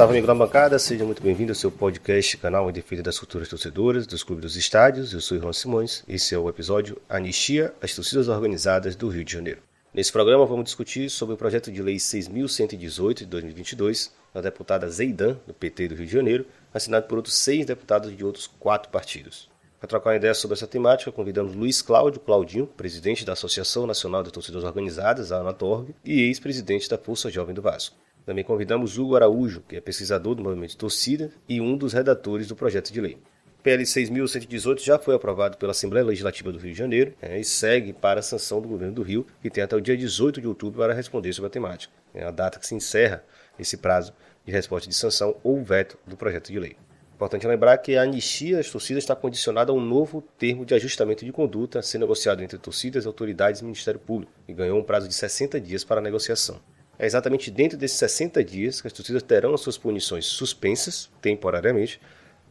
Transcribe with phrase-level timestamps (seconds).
[0.00, 3.50] Salve, amigo da bancada, seja muito bem-vindo ao seu podcast, canal em defesa das culturas
[3.50, 5.12] torcedoras, dos clubes dos estádios.
[5.12, 9.34] Eu sou João Simões esse é o episódio Anistia às torcidas organizadas do Rio de
[9.34, 9.60] Janeiro.
[9.92, 15.36] Nesse programa vamos discutir sobre o projeto de lei 6.118 de 2022 da deputada Zeidan,
[15.46, 19.50] do PT do Rio de Janeiro, assinado por outros seis deputados de outros quatro partidos.
[19.78, 24.22] Para trocar uma ideia sobre essa temática, convidamos Luiz Cláudio Claudinho, presidente da Associação Nacional
[24.22, 27.96] de Torcidas Organizadas, a Anatorg, e ex-presidente da Força Jovem do Vasco.
[28.24, 32.56] Também convidamos Hugo Araújo, que é pesquisador do movimento torcida e um dos redatores do
[32.56, 33.18] projeto de lei.
[33.62, 37.92] PL 6.118 já foi aprovado pela Assembleia Legislativa do Rio de Janeiro é, e segue
[37.92, 40.80] para a sanção do governo do Rio, que tem até o dia 18 de outubro
[40.80, 41.92] para responder sobre a temática.
[42.14, 43.22] É a data que se encerra
[43.58, 44.14] esse prazo
[44.46, 46.76] de resposta de sanção ou veto do projeto de lei.
[47.14, 51.22] Importante lembrar que a anistia das torcidas está condicionada a um novo termo de ajustamento
[51.22, 55.06] de conduta a ser negociado entre torcidas, autoridades e Ministério Público, e ganhou um prazo
[55.06, 56.58] de 60 dias para negociação.
[57.00, 61.98] É exatamente dentro desses 60 dias que as torcidas terão as suas punições suspensas, temporariamente,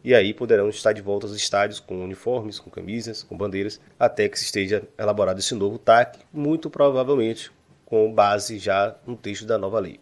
[0.03, 4.27] e aí poderão estar de volta aos estádios com uniformes, com camisas, com bandeiras, até
[4.27, 7.51] que se esteja elaborado esse novo TAC, muito provavelmente
[7.85, 9.99] com base já no texto da nova lei.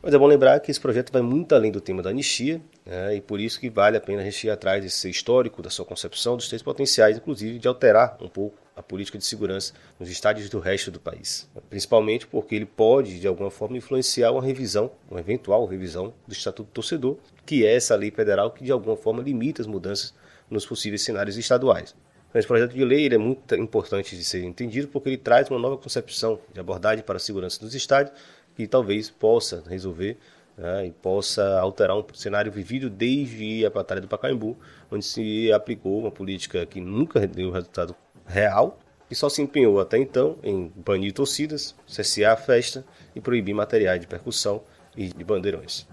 [0.00, 3.16] Mas é bom lembrar que esse projeto vai muito além do tema da anistia, né,
[3.16, 5.84] e por isso que vale a pena a gente ir atrás desse histórico, da sua
[5.84, 10.48] concepção, dos três potenciais, inclusive de alterar um pouco a política de segurança nos estádios
[10.48, 11.48] do resto do país.
[11.70, 16.68] Principalmente porque ele pode, de alguma forma, influenciar uma revisão, uma eventual revisão do Estatuto
[16.68, 20.12] do Torcedor, que é essa lei federal que, de alguma forma, limita as mudanças
[20.50, 21.94] nos possíveis cenários estaduais.
[22.28, 25.58] Então, esse projeto de lei é muito importante de ser entendido porque ele traz uma
[25.58, 28.16] nova concepção de abordagem para a segurança dos estádios
[28.56, 30.18] que talvez possa resolver
[30.56, 34.56] né, e possa alterar um cenário vivido desde a Batalha do Pacaembu,
[34.90, 37.94] onde se aplicou uma política que nunca deu resultado
[38.26, 38.78] real
[39.10, 44.00] e só se empenhou até então em banir torcidas, cessear a festa e proibir materiais
[44.00, 44.62] de percussão
[44.96, 45.86] e de bandeirões.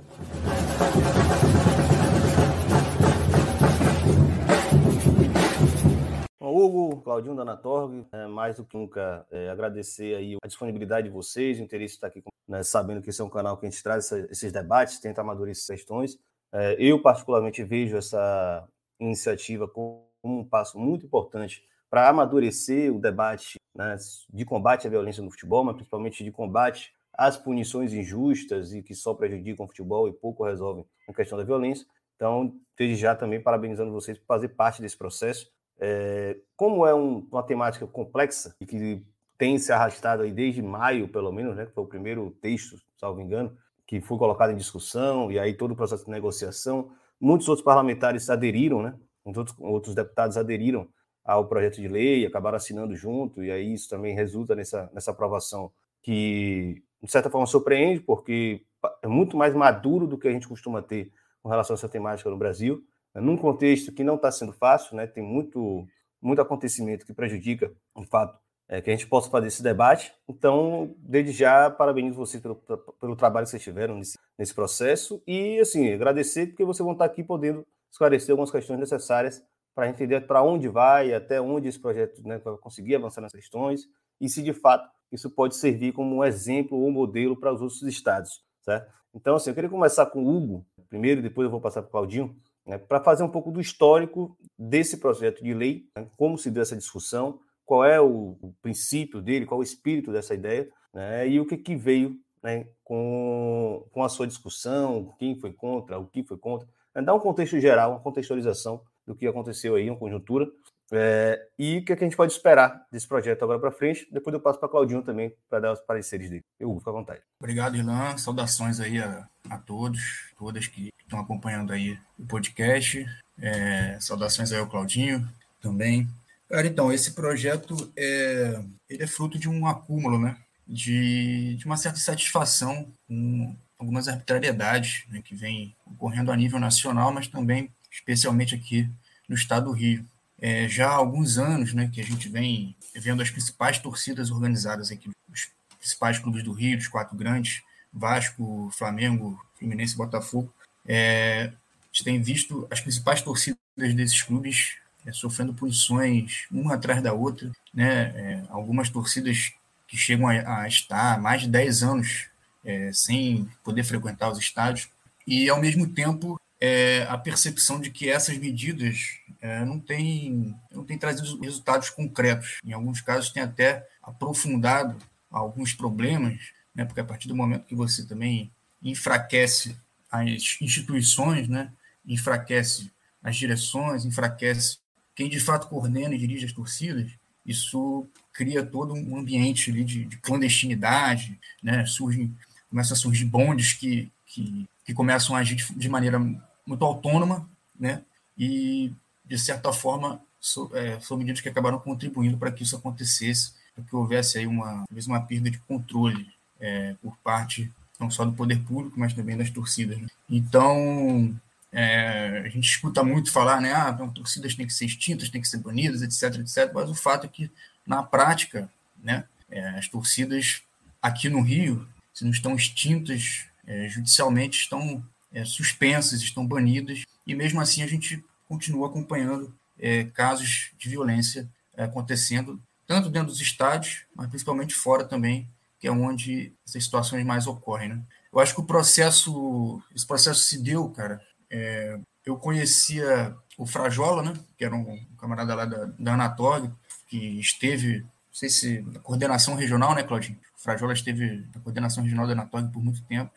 [6.52, 11.14] Hugo, Claudinho da Anatorg, é, mais do que nunca é, agradecer aí a disponibilidade de
[11.14, 13.70] vocês, o interesse de estar aqui, né, sabendo que esse é um canal que a
[13.70, 16.20] gente traz essa, esses debates, tenta amadurecer questões.
[16.54, 18.68] É, eu, particularmente, vejo essa
[19.00, 23.96] iniciativa como um passo muito importante para amadurecer o debate né,
[24.30, 28.96] de combate à violência no futebol, mas principalmente de combate às punições injustas e que
[28.96, 31.86] só prejudicam o futebol e pouco resolvem a questão da violência.
[32.16, 35.52] Então, desde já também parabenizando vocês por fazer parte desse processo.
[35.84, 39.04] É, como é um, uma temática complexa e que
[39.36, 43.20] tem se arrastado aí desde maio, pelo menos, né, que foi o primeiro texto, salvo
[43.20, 47.66] engano, que foi colocado em discussão, e aí todo o processo de negociação, muitos outros
[47.66, 48.94] parlamentares aderiram, né,
[49.26, 50.88] outros, outros deputados aderiram
[51.26, 55.72] ao projeto de lei, acabaram assinando junto, e aí isso também resulta nessa, nessa aprovação
[56.04, 58.64] que, de certa forma, surpreende, porque
[59.02, 62.30] é muito mais maduro do que a gente costuma ter com relação a essa temática
[62.30, 62.84] no Brasil
[63.20, 65.06] num contexto que não está sendo fácil, né?
[65.06, 65.86] tem muito,
[66.22, 68.40] muito acontecimento que prejudica o fato
[68.70, 70.14] é, que a gente possa fazer esse debate.
[70.30, 75.60] Então, desde já, parabenizo vocês pelo, pelo trabalho que vocês tiveram nesse, nesse processo e,
[75.60, 79.44] assim, agradecer porque vocês vão estar aqui podendo esclarecer algumas questões necessárias
[79.76, 83.82] para entender para onde vai, até onde esse projeto né, vai conseguir avançar nas questões
[84.20, 87.82] e se, de fato, isso pode servir como um exemplo ou modelo para os outros
[87.84, 88.90] estados, certo?
[89.14, 91.92] Então, assim, eu queria começar com o Hugo primeiro, depois eu vou passar para o
[91.92, 92.36] Claudinho,
[92.66, 96.62] né, para fazer um pouco do histórico desse projeto de lei, né, como se deu
[96.62, 101.28] essa discussão, qual é o, o, princípio dele, qual é o espírito dessa ideia, né,
[101.28, 106.06] e o que, que veio né, com, com a sua discussão, quem foi contra, o
[106.06, 110.00] que foi contra, né, dar um contexto geral, uma contextualização do que aconteceu aí, uma
[110.00, 110.48] conjuntura,
[110.94, 114.06] é, e o que, que, a gente pode esperar desse projeto agora para frente.
[114.12, 116.44] Depois eu passo para Claudinho também para dar os pareceres dele.
[116.60, 117.22] Eu fico à vontade.
[117.40, 118.18] Obrigado, Ilan.
[118.18, 123.06] Saudações aí a, a todos, todas que estão acompanhando aí o podcast.
[123.38, 125.28] É, saudações aí ao Claudinho
[125.60, 126.08] também.
[126.50, 130.38] Cara, então, esse projeto é, ele é fruto de um acúmulo, né?
[130.68, 137.12] De, de uma certa insatisfação com algumas arbitrariedades né, que vem ocorrendo a nível nacional,
[137.12, 138.88] mas também, especialmente aqui
[139.28, 140.06] no estado do Rio
[140.42, 144.92] é, já há alguns anos né, que a gente vem vendo as principais torcidas organizadas
[144.92, 147.62] aqui, os principais clubes do Rio, os quatro grandes,
[147.94, 150.52] Vasco, Flamengo, Fluminense e Botafogo.
[150.86, 154.76] É, a gente tem visto as principais torcidas desses clubes
[155.06, 158.14] é, sofrendo punições uma atrás da outra, né?
[158.16, 159.52] É, algumas torcidas
[159.88, 162.28] que chegam a, a, estar mais de 10 anos
[162.64, 164.90] é, sem poder frequentar os estádios,
[165.26, 170.86] e ao mesmo tempo é, a percepção de que essas medidas é, não têm não
[170.86, 172.60] tem trazido resultados concretos.
[172.64, 174.96] Em alguns casos, tem até aprofundado
[175.30, 178.52] alguns problemas, né, porque a partir do momento que você também
[178.84, 179.76] enfraquece
[180.12, 181.72] as instituições, né?
[182.06, 182.92] enfraquece
[183.24, 184.80] as direções, enfraquece
[185.16, 187.12] quem de fato coordena e dirige as torcidas,
[187.46, 191.86] isso cria todo um ambiente de, de clandestinidade, né?
[191.86, 192.32] Surge,
[192.70, 196.20] começa a surgir bondes que, que, que começam a agir de, de maneira
[196.66, 198.04] muito autônoma, né?
[198.38, 198.94] E,
[199.26, 203.84] de certa forma, so, é, são medidas que acabaram contribuindo para que isso acontecesse, para
[203.84, 207.72] que houvesse aí uma, uma perda de controle é, por parte
[208.02, 209.98] não só do poder público, mas também das torcidas.
[209.98, 210.08] Né?
[210.30, 211.34] Então,
[211.72, 213.74] é, a gente escuta muito falar, né?
[213.74, 216.72] Ah, então, torcidas têm que ser extintas, têm que ser banidas, etc, etc.
[216.74, 217.50] Mas o fato é que,
[217.86, 218.70] na prática,
[219.02, 220.64] né, é, as torcidas
[221.02, 227.34] aqui no Rio, se não estão extintas é, judicialmente, estão é, suspensas, estão banidas, e
[227.34, 233.40] mesmo assim a gente continua acompanhando é, casos de violência é, acontecendo, tanto dentro dos
[233.40, 235.48] estádios, mas principalmente fora também,
[235.82, 237.90] que é onde essas situações mais ocorrem.
[237.90, 238.02] Né?
[238.32, 241.20] Eu acho que o processo, esse processo se deu, cara,
[241.50, 246.72] é, eu conhecia o Frajola, né, que era um, camarada lá da, da Anatorg,
[247.08, 250.38] que esteve, não sei se na coordenação regional, né, Claudinho?
[250.58, 253.32] O Frajola esteve na coordenação regional da Anatorg por muito tempo.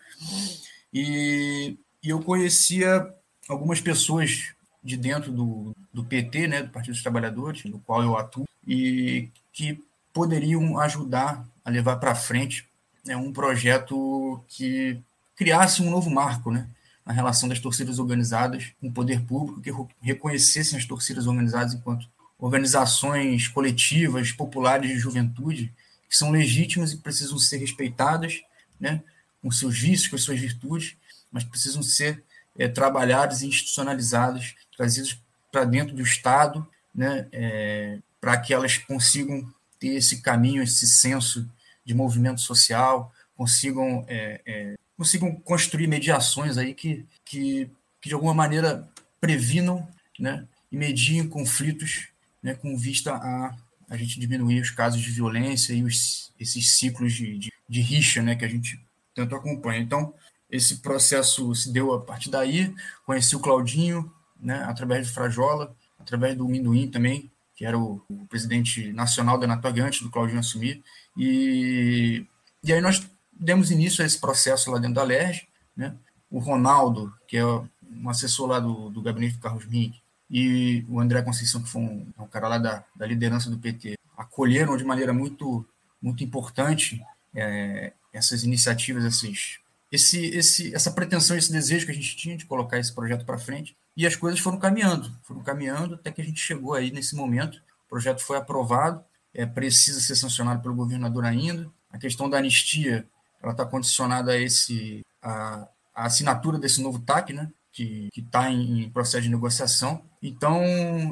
[0.93, 3.11] E, e eu conhecia
[3.49, 8.17] algumas pessoas de dentro do, do PT, né, do Partido dos Trabalhadores, no qual eu
[8.19, 9.83] atuo, e que
[10.13, 12.69] poderiam ajudar a levar para frente
[13.05, 15.01] né, um projeto que
[15.37, 16.69] criasse um novo marco, né,
[17.05, 22.09] na relação das torcidas organizadas com o poder público, que reconhecessem as torcidas organizadas enquanto
[22.39, 25.73] organizações coletivas, populares de juventude,
[26.09, 28.43] que são legítimas e precisam ser respeitadas,
[28.79, 29.03] né,
[29.43, 30.97] com seus vícios, com suas virtudes,
[31.31, 32.23] mas precisam ser
[32.59, 35.19] é, trabalhadas e institucionalizadas, trazidas
[35.51, 39.53] para dentro do Estado, né, é, para que elas consigam
[39.85, 41.47] ter esse caminho, esse senso
[41.85, 47.69] de movimento social, consigam é, é consigam construir mediações aí que, que,
[48.01, 48.89] que de alguma maneira
[49.21, 49.87] previnam
[50.19, 52.09] né, e mediem conflitos
[52.41, 53.55] né, com vista a
[53.89, 58.23] a gente diminuir os casos de violência e os, esses ciclos de, de, de rixa
[58.23, 58.81] né, que a gente
[59.15, 59.79] tanto acompanha.
[59.79, 60.15] Então,
[60.51, 62.75] esse processo se deu a partir daí.
[63.05, 64.11] Conheci o Claudinho,
[64.41, 69.45] né, através do Frajola, através do Minduim também, que era o, o presidente nacional da
[69.45, 70.83] Anatólia antes do Claudinho assumir.
[71.17, 72.27] E,
[72.63, 75.95] e aí nós demos início a esse processo lá dentro da LERJ, né?
[76.31, 80.99] O Ronaldo, que é um assessor lá do, do gabinete do Carlos Mink, e o
[80.99, 84.85] André Conceição, que foi um, um cara lá da, da, liderança do PT, acolheram de
[84.85, 85.65] maneira muito,
[86.03, 87.01] muito importante
[87.35, 89.59] é, essas iniciativas, esses,
[89.93, 93.39] esse, esse, essa pretensão, esse desejo que a gente tinha de colocar esse projeto para
[93.39, 97.15] frente, e as coisas foram caminhando, foram caminhando até que a gente chegou aí nesse
[97.15, 97.57] momento,
[97.87, 103.07] o projeto foi aprovado, é, precisa ser sancionado pelo governador ainda, a questão da anistia
[103.45, 107.51] ela está condicionada a esse a, a, assinatura desse novo TAC, né?
[107.71, 110.03] Que está em, em, processo de negociação.
[110.23, 110.63] Então,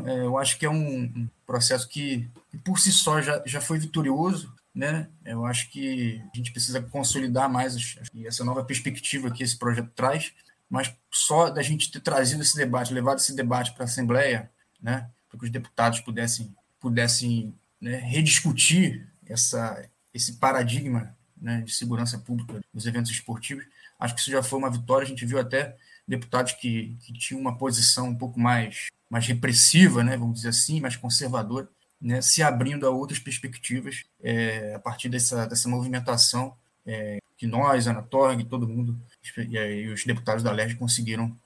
[0.07, 3.61] é, eu acho que é um, um processo que, que, por si só, já, já
[3.61, 4.53] foi vitorioso.
[4.75, 5.09] Né?
[5.25, 7.77] Eu acho que a gente precisa consolidar mais
[8.25, 10.33] essa nova perspectiva que esse projeto traz,
[10.73, 15.07] mas só da gente ter trazido esse debate, levado esse debate para a Assembleia, né?
[15.29, 22.59] para que os deputados pudessem, pudessem né, rediscutir essa, esse paradigma né, de segurança pública
[22.73, 23.67] nos eventos esportivos.
[24.01, 25.05] Acho que isso já foi uma vitória.
[25.05, 25.77] A gente viu até
[26.09, 30.81] deputados que, que tinham uma posição um pouco mais, mais repressiva, né, vamos dizer assim,
[30.81, 31.69] mais conservadora,
[32.01, 37.89] né, se abrindo a outras perspectivas é, a partir dessa, dessa movimentação é, que nós,
[37.89, 38.97] a Anatorg, todo mundo,
[39.37, 41.37] e, os deputados da LERJ conseguiram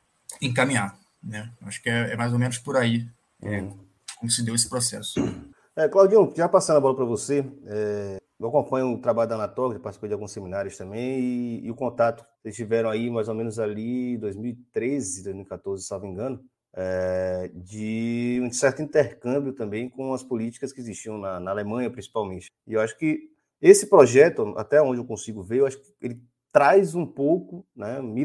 [0.43, 0.95] encaminhar.
[1.23, 1.51] Né?
[1.63, 3.09] Acho que é, é mais ou menos por aí
[3.43, 3.67] é,
[4.19, 5.19] como se deu esse processo.
[5.75, 9.81] É, Claudinho, já passando a bola para você, é, eu acompanho o trabalho da Anatólia,
[9.81, 13.59] participei de alguns seminários também, e, e, o contato, vocês tiveram aí mais ou menos
[13.59, 20.23] ali 2013, 2014, se não me engano, é, de um certo intercâmbio também com as
[20.23, 22.53] políticas que existiam na, na, Alemanha, principalmente.
[22.67, 26.21] E eu acho que esse projeto, até onde eu consigo ver, eu acho que ele
[26.53, 28.25] traz um pouco, né, me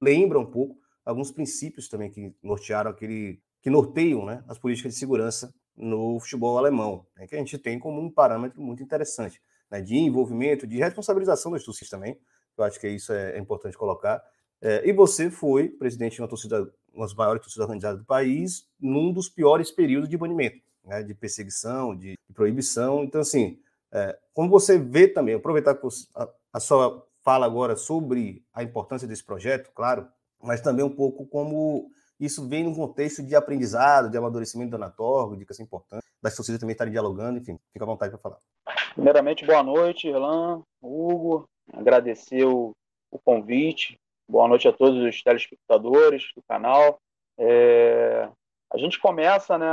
[0.00, 4.98] lembra um pouco alguns princípios também que nortearam aquele, que norteiam né, as políticas de
[4.98, 9.40] segurança no futebol alemão, né, que a gente tem como um parâmetro muito interessante
[9.72, 12.18] né, de envolvimento, de responsabilização das torcidas também.
[12.56, 14.22] Eu acho que isso é, é importante colocar.
[14.60, 18.68] É, e você foi presidente de uma torcida, uma das maiores torcidas organizadas do país,
[18.78, 23.02] num dos piores períodos de banimento, né, de perseguição, de, proibição.
[23.02, 23.58] Então, assim,
[23.92, 25.78] é, como você vê também, aproveitar
[26.16, 30.08] a, a sua fala agora sobre a importância desse projeto, claro,
[30.42, 35.36] mas também um pouco como isso vem num contexto de aprendizado, de amadurecimento da Anatorgo,
[35.36, 38.38] dicas importantes, das torcidas também estarem dialogando, enfim, fica à vontade para falar.
[38.94, 42.72] Primeiramente, boa noite, Irlan, Hugo, agradecer o,
[43.10, 43.98] o convite
[44.32, 46.98] Boa noite a todos os telespectadores do canal.
[47.36, 48.30] É,
[48.72, 49.66] a gente começa né,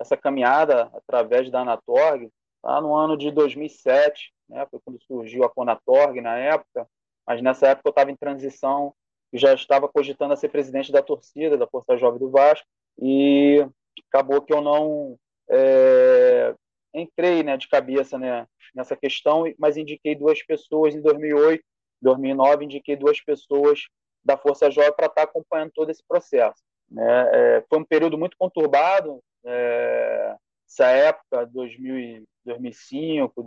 [0.00, 2.30] essa caminhada através da Anatorg
[2.64, 6.88] lá no ano de 2007, né, foi quando surgiu a Conatorg na época,
[7.26, 8.94] mas nessa época eu estava em transição
[9.32, 12.66] e já estava cogitando a ser presidente da torcida, da Força Jovem do Vasco,
[12.98, 13.66] e
[14.08, 15.18] acabou que eu não
[15.50, 16.54] é,
[16.94, 21.62] entrei né, de cabeça né, nessa questão, mas indiquei duas pessoas em 2008,
[22.00, 23.88] 2009, indiquei duas pessoas
[24.24, 26.62] da Força Jovem para estar tá acompanhando todo esse processo.
[26.90, 27.30] Né?
[27.32, 33.42] É, foi um período muito conturbado, é, essa época, 2000, 2005,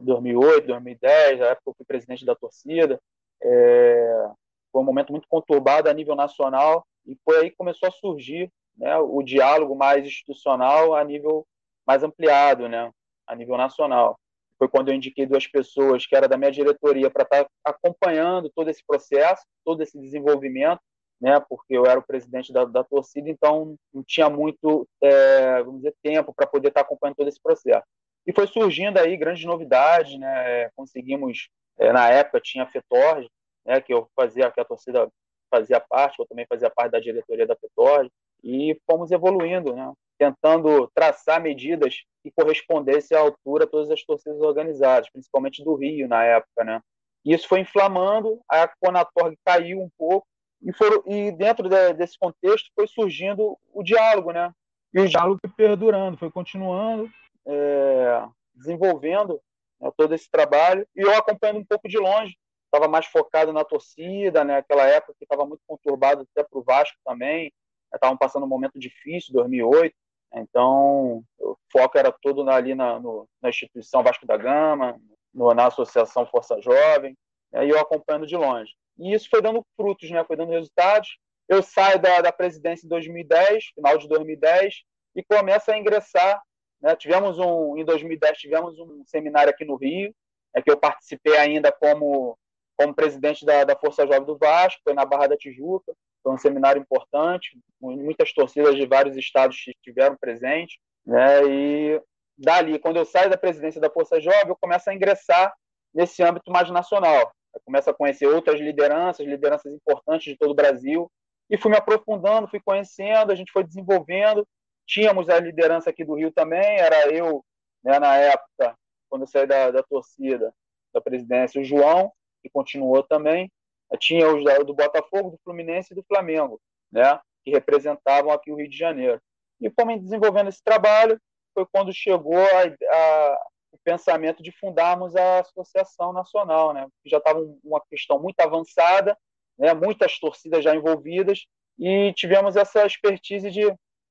[0.00, 3.00] 2008, 2010, a época eu fui presidente da torcida,
[3.42, 4.30] é,
[4.70, 8.50] foi um momento muito conturbado a nível nacional e foi aí que começou a surgir
[8.76, 11.46] né, o diálogo mais institucional a nível
[11.86, 12.90] mais ampliado, né,
[13.26, 14.18] a nível nacional.
[14.58, 18.68] Foi quando eu indiquei duas pessoas que era da minha diretoria para estar acompanhando todo
[18.68, 20.80] esse processo, todo esse desenvolvimento,
[21.22, 25.80] né, porque eu era o presidente da, da torcida, então não tinha muito, é, vamos
[25.80, 27.86] dizer, tempo para poder estar tá acompanhando todo esse processo.
[28.26, 31.48] E foi surgindo aí grandes novidades, né, conseguimos,
[31.78, 33.30] é, na época tinha a FETORG,
[33.64, 35.08] né, que eu fazia, que a torcida
[35.48, 38.10] fazia parte, eu também fazia parte da diretoria da FETORG,
[38.42, 44.40] e fomos evoluindo, né, tentando traçar medidas que correspondessem à altura a todas as torcidas
[44.40, 46.80] organizadas, principalmente do Rio na época, né.
[47.24, 50.26] Isso foi inflamando, a Conatorg caiu um pouco,
[50.62, 54.52] e, foram, e dentro de, desse contexto foi surgindo o diálogo, né?
[54.94, 57.10] E o diálogo foi perdurando, foi continuando,
[57.46, 59.40] é, desenvolvendo
[59.80, 63.64] né, todo esse trabalho, e eu acompanhando um pouco de longe, estava mais focado na
[63.64, 64.58] torcida, né?
[64.58, 67.52] Aquela época que estava muito conturbado até para o Vasco também,
[67.92, 69.94] estavam passando um momento difícil, 2008,
[70.34, 74.98] então o foco era todo ali na, no, na instituição Vasco da Gama,
[75.34, 77.16] no, na Associação Força Jovem,
[77.52, 78.72] né, e eu acompanhando de longe.
[78.98, 81.18] E isso foi dando frutos, né, foi dando resultados.
[81.48, 84.82] Eu saio da, da presidência em 2010, final de 2010,
[85.16, 86.40] e começo a ingressar.
[86.80, 90.14] Né, tivemos um, em 2010 tivemos um seminário aqui no Rio,
[90.54, 92.36] é que eu participei ainda como
[92.74, 96.38] como presidente da, da Força Jovem do Vasco, foi na Barra da Tijuca, foi um
[96.38, 102.02] seminário importante, muitas torcidas de vários estados estiveram presentes, né, e
[102.36, 105.52] dali, quando eu saio da presidência da Força Jovem, eu começo a ingressar
[105.94, 107.32] nesse âmbito mais nacional.
[107.64, 111.10] Começo a conhecer outras lideranças, lideranças importantes de todo o Brasil,
[111.48, 114.46] e fui me aprofundando, fui conhecendo, a gente foi desenvolvendo.
[114.86, 117.44] Tínhamos a liderança aqui do Rio também, era eu,
[117.84, 118.76] né, na época,
[119.08, 120.52] quando eu saí da, da torcida,
[120.92, 122.10] da presidência, o João,
[122.42, 123.50] que continuou também.
[123.98, 126.58] Tinha os do Botafogo, do Fluminense e do Flamengo,
[126.90, 129.20] né, que representavam aqui o Rio de Janeiro.
[129.60, 131.20] E fomos desenvolvendo esse trabalho,
[131.54, 133.46] foi quando chegou a, a,
[133.84, 139.16] pensamento de fundarmos a Associação Nacional, né, já estava uma questão muito avançada,
[139.58, 141.46] né, muitas torcidas já envolvidas,
[141.78, 143.66] e tivemos essa expertise de,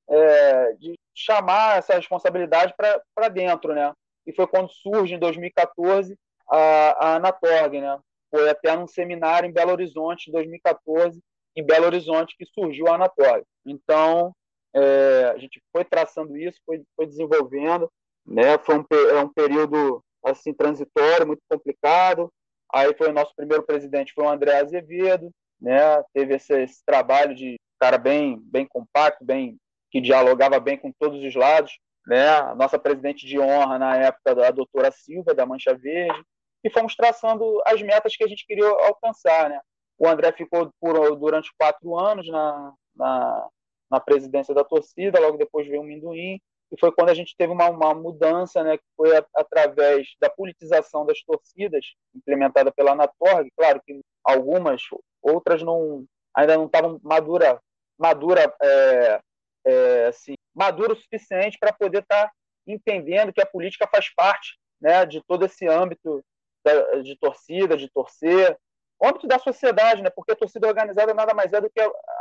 [0.08, 3.74] é, de chamar essa responsabilidade para dentro.
[3.74, 3.92] Né,
[4.26, 6.16] e foi quando surge, em 2014,
[6.48, 7.98] a, a Anatorg, né,
[8.30, 11.20] foi até num seminário em Belo Horizonte, em 2014,
[11.54, 13.44] em Belo Horizonte, que surgiu a Anatória.
[13.64, 14.34] Então,
[14.74, 17.90] é, a gente foi traçando isso, foi, foi desenvolvendo,
[18.26, 18.58] né?
[18.58, 22.32] foi um, é um período assim transitório, muito complicado.
[22.72, 26.02] Aí foi o nosso primeiro presidente, foi o André Azevedo, né?
[26.14, 29.58] teve esse, esse trabalho de cara bem, bem compacto, bem
[29.90, 31.78] que dialogava bem com todos os lados.
[32.06, 32.28] Né?
[32.28, 36.24] A nossa presidente de honra na época, a doutora Silva, da Mancha Verde,
[36.64, 39.50] e fomos traçando as metas que a gente queria alcançar.
[39.50, 39.60] Né?
[39.98, 43.48] O André ficou por, durante quatro anos na, na,
[43.90, 46.40] na, presidência da torcida, logo depois veio o Minduim,
[46.72, 50.30] e foi quando a gente teve uma, uma mudança, né, que foi a, através da
[50.30, 54.82] politização das torcidas, implementada pela Anatorg, claro que algumas,
[55.20, 57.60] outras não ainda não estavam madura,
[57.98, 59.20] madura, é,
[59.66, 62.32] é, assim, madura o suficiente para poder estar tá
[62.66, 66.24] entendendo que a política faz parte né, de todo esse âmbito
[67.02, 68.56] de torcida, de torcer,
[69.02, 70.10] âmbito da sociedade, né?
[70.10, 71.80] Porque a torcida organizada nada mais é do que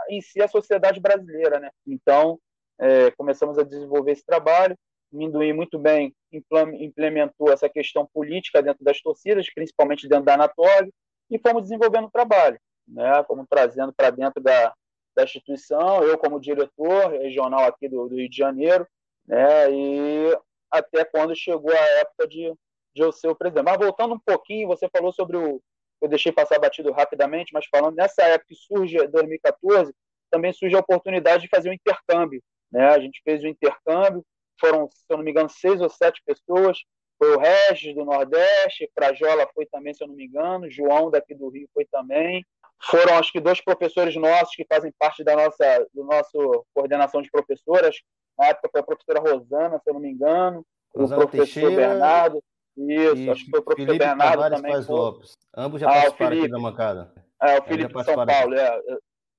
[0.09, 1.69] em si a sociedade brasileira, né?
[1.85, 2.39] Então,
[2.81, 4.77] é, começamos a desenvolver esse trabalho.
[5.11, 10.89] Minduim muito bem implementou essa questão política dentro das torcidas, principalmente dentro da Anatólia,
[11.29, 12.57] e fomos desenvolvendo o trabalho,
[12.87, 13.23] né?
[13.27, 14.73] Fomos trazendo para dentro da,
[15.13, 18.87] da instituição, eu como diretor regional aqui do, do Rio de Janeiro,
[19.27, 19.69] né?
[19.69, 20.37] E
[20.71, 22.53] até quando chegou a época de
[22.93, 23.65] de eu ser o presidente.
[23.65, 25.61] Mas voltando um pouquinho, você falou sobre o.
[26.01, 29.93] Eu deixei passar batido rapidamente, mas falando nessa época que surge 2014,
[30.31, 32.41] também surge a oportunidade de fazer um intercâmbio.
[32.71, 32.87] Né?
[32.87, 34.25] A gente fez o intercâmbio,
[34.59, 36.77] foram, se eu não me engano, seis ou sete pessoas,
[37.17, 41.35] foi o Regis do Nordeste, Frajola foi também, se eu não me engano, João daqui
[41.35, 42.43] do Rio foi também.
[42.83, 47.29] Foram acho que dois professores nossos que fazem parte da nossa do nosso coordenação de
[47.29, 47.95] professoras.
[48.39, 51.75] Na época foi a professora Rosana, se eu não me engano, Rosana o professor Teixeira,
[51.75, 52.43] Bernardo.
[52.75, 54.71] Isso, acho que foi o professor Felipe Bernardo Tavares também.
[54.71, 55.37] Paz Lopes.
[55.55, 57.13] Ambos já ah, participaram aqui da mancada.
[57.41, 58.81] É, o Felipe de São Paulo, é,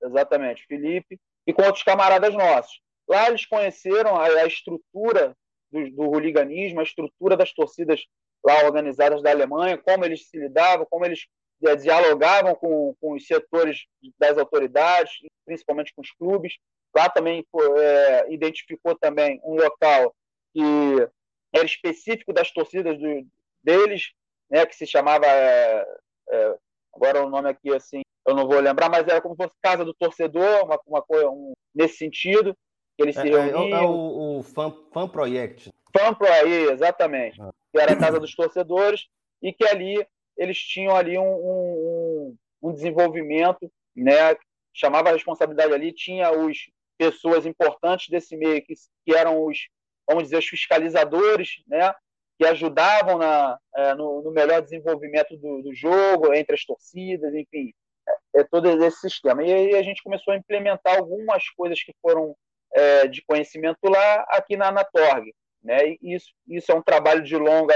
[0.04, 2.80] exatamente, Felipe, e com outros camaradas nossos.
[3.08, 5.36] Lá eles conheceram a, a estrutura
[5.70, 8.04] do, do hooliganismo, a estrutura das torcidas
[8.44, 11.26] lá organizadas da Alemanha, como eles se lidavam, como eles
[11.64, 13.86] é, dialogavam com, com os setores
[14.18, 15.12] das autoridades,
[15.44, 16.56] principalmente com os clubes.
[16.94, 17.46] Lá também
[17.78, 20.14] é, identificou também um local
[20.52, 20.60] que
[21.54, 23.26] era específico das torcidas do,
[23.62, 24.12] deles,
[24.50, 25.86] né, que se chamava é,
[26.30, 26.56] é,
[26.94, 29.84] agora o nome aqui assim eu não vou lembrar, mas era como se fosse casa
[29.84, 32.56] do torcedor, uma, uma coisa um, nesse sentido
[32.98, 33.78] eles se é, reuniam.
[33.78, 35.70] É, é o, o fan, fan Project.
[35.96, 37.40] Fan Project, exatamente.
[37.40, 37.50] Ah.
[37.70, 39.06] Que era a casa dos torcedores
[39.42, 40.06] e que ali
[40.36, 44.36] eles tinham ali um, um, um desenvolvimento, né?
[44.74, 49.68] Chamava a responsabilidade ali, tinha os pessoas importantes desse meio que, que eram os,
[50.08, 51.92] vamos dizer, os fiscalizadores, né?
[52.38, 57.72] Que ajudavam na, é, no, no, melhor desenvolvimento do, do, jogo entre as torcidas, enfim,
[58.08, 59.44] é, é todo esse sistema.
[59.44, 62.34] E aí a gente começou a implementar algumas coisas que foram
[62.74, 65.32] é, de conhecimento lá aqui na Anatorg.
[65.62, 65.96] Né?
[66.00, 67.74] E isso, isso é um trabalho de longa,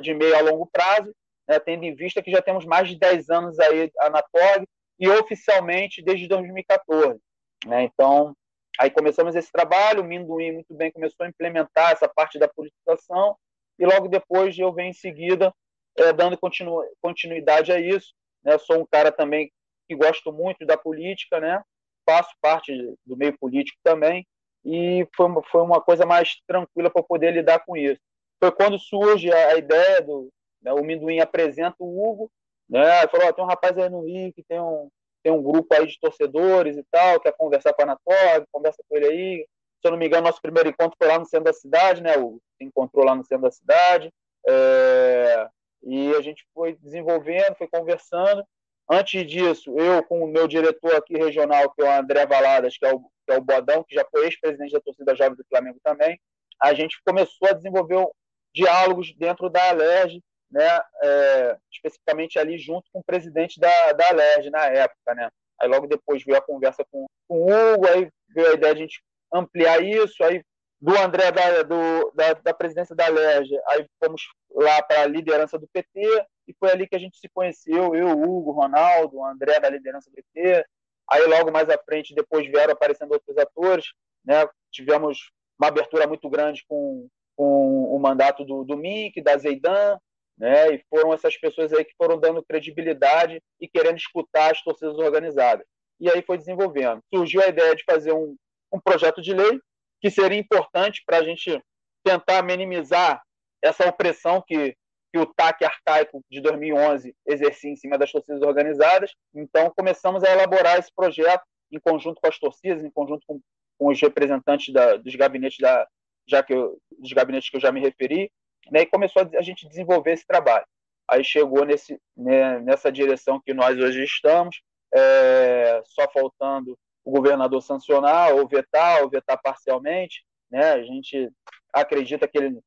[0.00, 1.12] de meio a longo prazo,
[1.48, 1.58] né?
[1.58, 4.64] tendo em vista que já temos mais de 10 anos aí a Anatorg
[4.98, 7.18] e oficialmente desde 2014.
[7.66, 7.84] Né?
[7.84, 8.34] Então,
[8.78, 13.36] aí começamos esse trabalho, o Minduim muito bem começou a implementar essa parte da politização
[13.78, 15.52] e logo depois eu venho em seguida
[15.96, 18.14] é, dando continu, continuidade a isso.
[18.44, 18.56] Né?
[18.58, 19.50] Sou um cara também
[19.88, 21.62] que gosto muito da política, né?
[22.10, 22.72] Faço parte
[23.06, 24.26] do meio político também,
[24.64, 28.00] e foi foi uma coisa mais tranquila para poder lidar com isso.
[28.40, 30.28] Foi quando surge a, a ideia do.
[30.60, 32.30] Né, o Minduim apresenta o Hugo,
[32.68, 34.88] né, falou: oh, tem um rapaz aí no Rio que tem um,
[35.22, 38.96] tem um grupo aí de torcedores e tal, quer conversar com a Anatório, conversa com
[38.96, 39.46] ele aí.
[39.80, 42.18] Se eu não me engano, nosso primeiro encontro foi lá no centro da cidade, né?
[42.18, 44.12] O encontrou lá no centro da cidade.
[44.46, 45.48] É,
[45.82, 48.44] e a gente foi desenvolvendo, foi conversando.
[48.92, 52.84] Antes disso, eu com o meu diretor aqui regional, que é o André Valadas, que
[52.84, 55.78] é o, que é o Bodão, que já foi ex-presidente da torcida jovem do Flamengo
[55.84, 56.20] também,
[56.60, 58.04] a gente começou a desenvolver
[58.52, 64.50] diálogos dentro da Alerj, né, é, especificamente ali junto com o presidente da, da Alerj
[64.50, 65.14] na época.
[65.14, 65.30] Né?
[65.60, 68.80] Aí logo depois veio a conversa com, com o Hugo, aí veio a ideia de
[68.80, 69.00] a gente
[69.32, 70.42] ampliar isso, aí
[70.80, 75.58] do André da, do, da, da presidência da Alerj, aí fomos lá para a liderança
[75.58, 79.70] do PT, e foi ali que a gente se conheceu, eu, Hugo, Ronaldo, André da
[79.70, 80.66] liderança do.
[81.08, 83.86] Aí logo mais à frente, depois vieram aparecendo outros atores,
[84.24, 84.48] né?
[84.70, 89.96] Tivemos uma abertura muito grande com, com o mandato do, do Mink, da Zeidan,
[90.36, 90.74] né?
[90.74, 95.64] E foram essas pessoas aí que foram dando credibilidade e querendo escutar as torcidas organizadas.
[96.00, 97.00] E aí foi desenvolvendo.
[97.14, 98.36] Surgiu a ideia de fazer um,
[98.72, 99.60] um projeto de lei
[100.00, 101.62] que seria importante para a gente
[102.02, 103.22] tentar minimizar
[103.62, 104.74] essa opressão que
[105.12, 109.12] que o TAC arcaico de 2011 exercia em cima das torcidas organizadas.
[109.34, 113.40] Então, começamos a elaborar esse projeto em conjunto com as torcidas, em conjunto com,
[113.78, 115.86] com os representantes da, dos gabinetes da,
[116.26, 118.30] já que eu, dos gabinetes que eu já me referi,
[118.70, 120.66] né, e começou a, a gente desenvolver esse trabalho.
[121.08, 124.62] Aí chegou nesse, né, nessa direção que nós hoje estamos,
[124.94, 130.72] é, só faltando o governador sancionar ou vetar, ou vetar parcialmente, né?
[130.72, 131.30] A gente
[131.72, 132.60] acredita que ele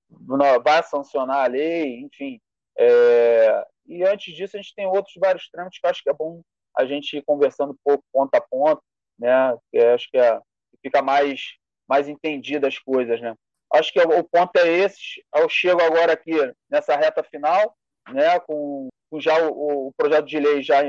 [0.64, 2.40] vai sancionar a lei, enfim.
[2.78, 6.42] É, e antes disso, a gente tem outros vários trâmites que acho que é bom
[6.78, 8.82] a gente ir conversando pouco ponto a ponto,
[9.18, 9.56] né?
[9.72, 10.40] Que acho que é,
[10.82, 11.54] fica mais,
[11.88, 13.36] mais entendida as coisas, né?
[13.72, 15.24] Acho que o ponto é esse.
[15.36, 16.32] Eu chego agora aqui
[16.70, 17.76] nessa reta final,
[18.10, 18.40] né?
[18.42, 20.82] Com, com já o, o, projeto de lei já,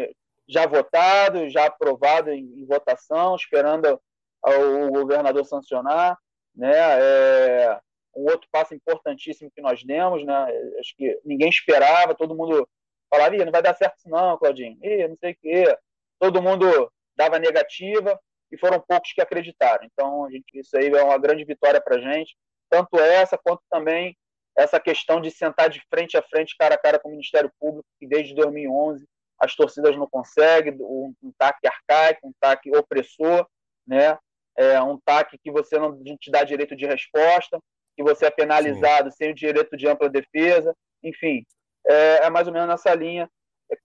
[0.48, 4.00] já votado, já aprovado em, em votação, esperando
[4.42, 6.18] o governador sancionar,
[6.55, 6.72] né?
[7.00, 7.81] É,
[8.16, 10.46] um outro passo importantíssimo que nós demos, né?
[10.79, 12.68] Acho que ninguém esperava, todo mundo
[13.11, 15.79] falava, não vai dar certo isso não, Claudinho, Ih, não sei o quê.
[16.18, 18.18] Todo mundo dava negativa
[18.50, 19.85] e foram poucos que acreditaram.
[19.85, 22.37] Então, gente, isso aí é uma grande vitória para a gente,
[22.70, 24.16] tanto essa quanto também
[24.57, 27.87] essa questão de sentar de frente a frente, cara a cara com o Ministério Público,
[27.98, 29.05] que desde 2011
[29.38, 33.46] as torcidas não conseguem, um, um taque arcaico, um taque opressor,
[33.87, 34.16] né?
[34.57, 37.61] É um taque que você não te dá direito de resposta
[37.96, 39.16] que você é penalizado Sim.
[39.16, 41.44] sem o direito de ampla defesa, enfim,
[41.87, 43.28] é, é mais ou menos nessa linha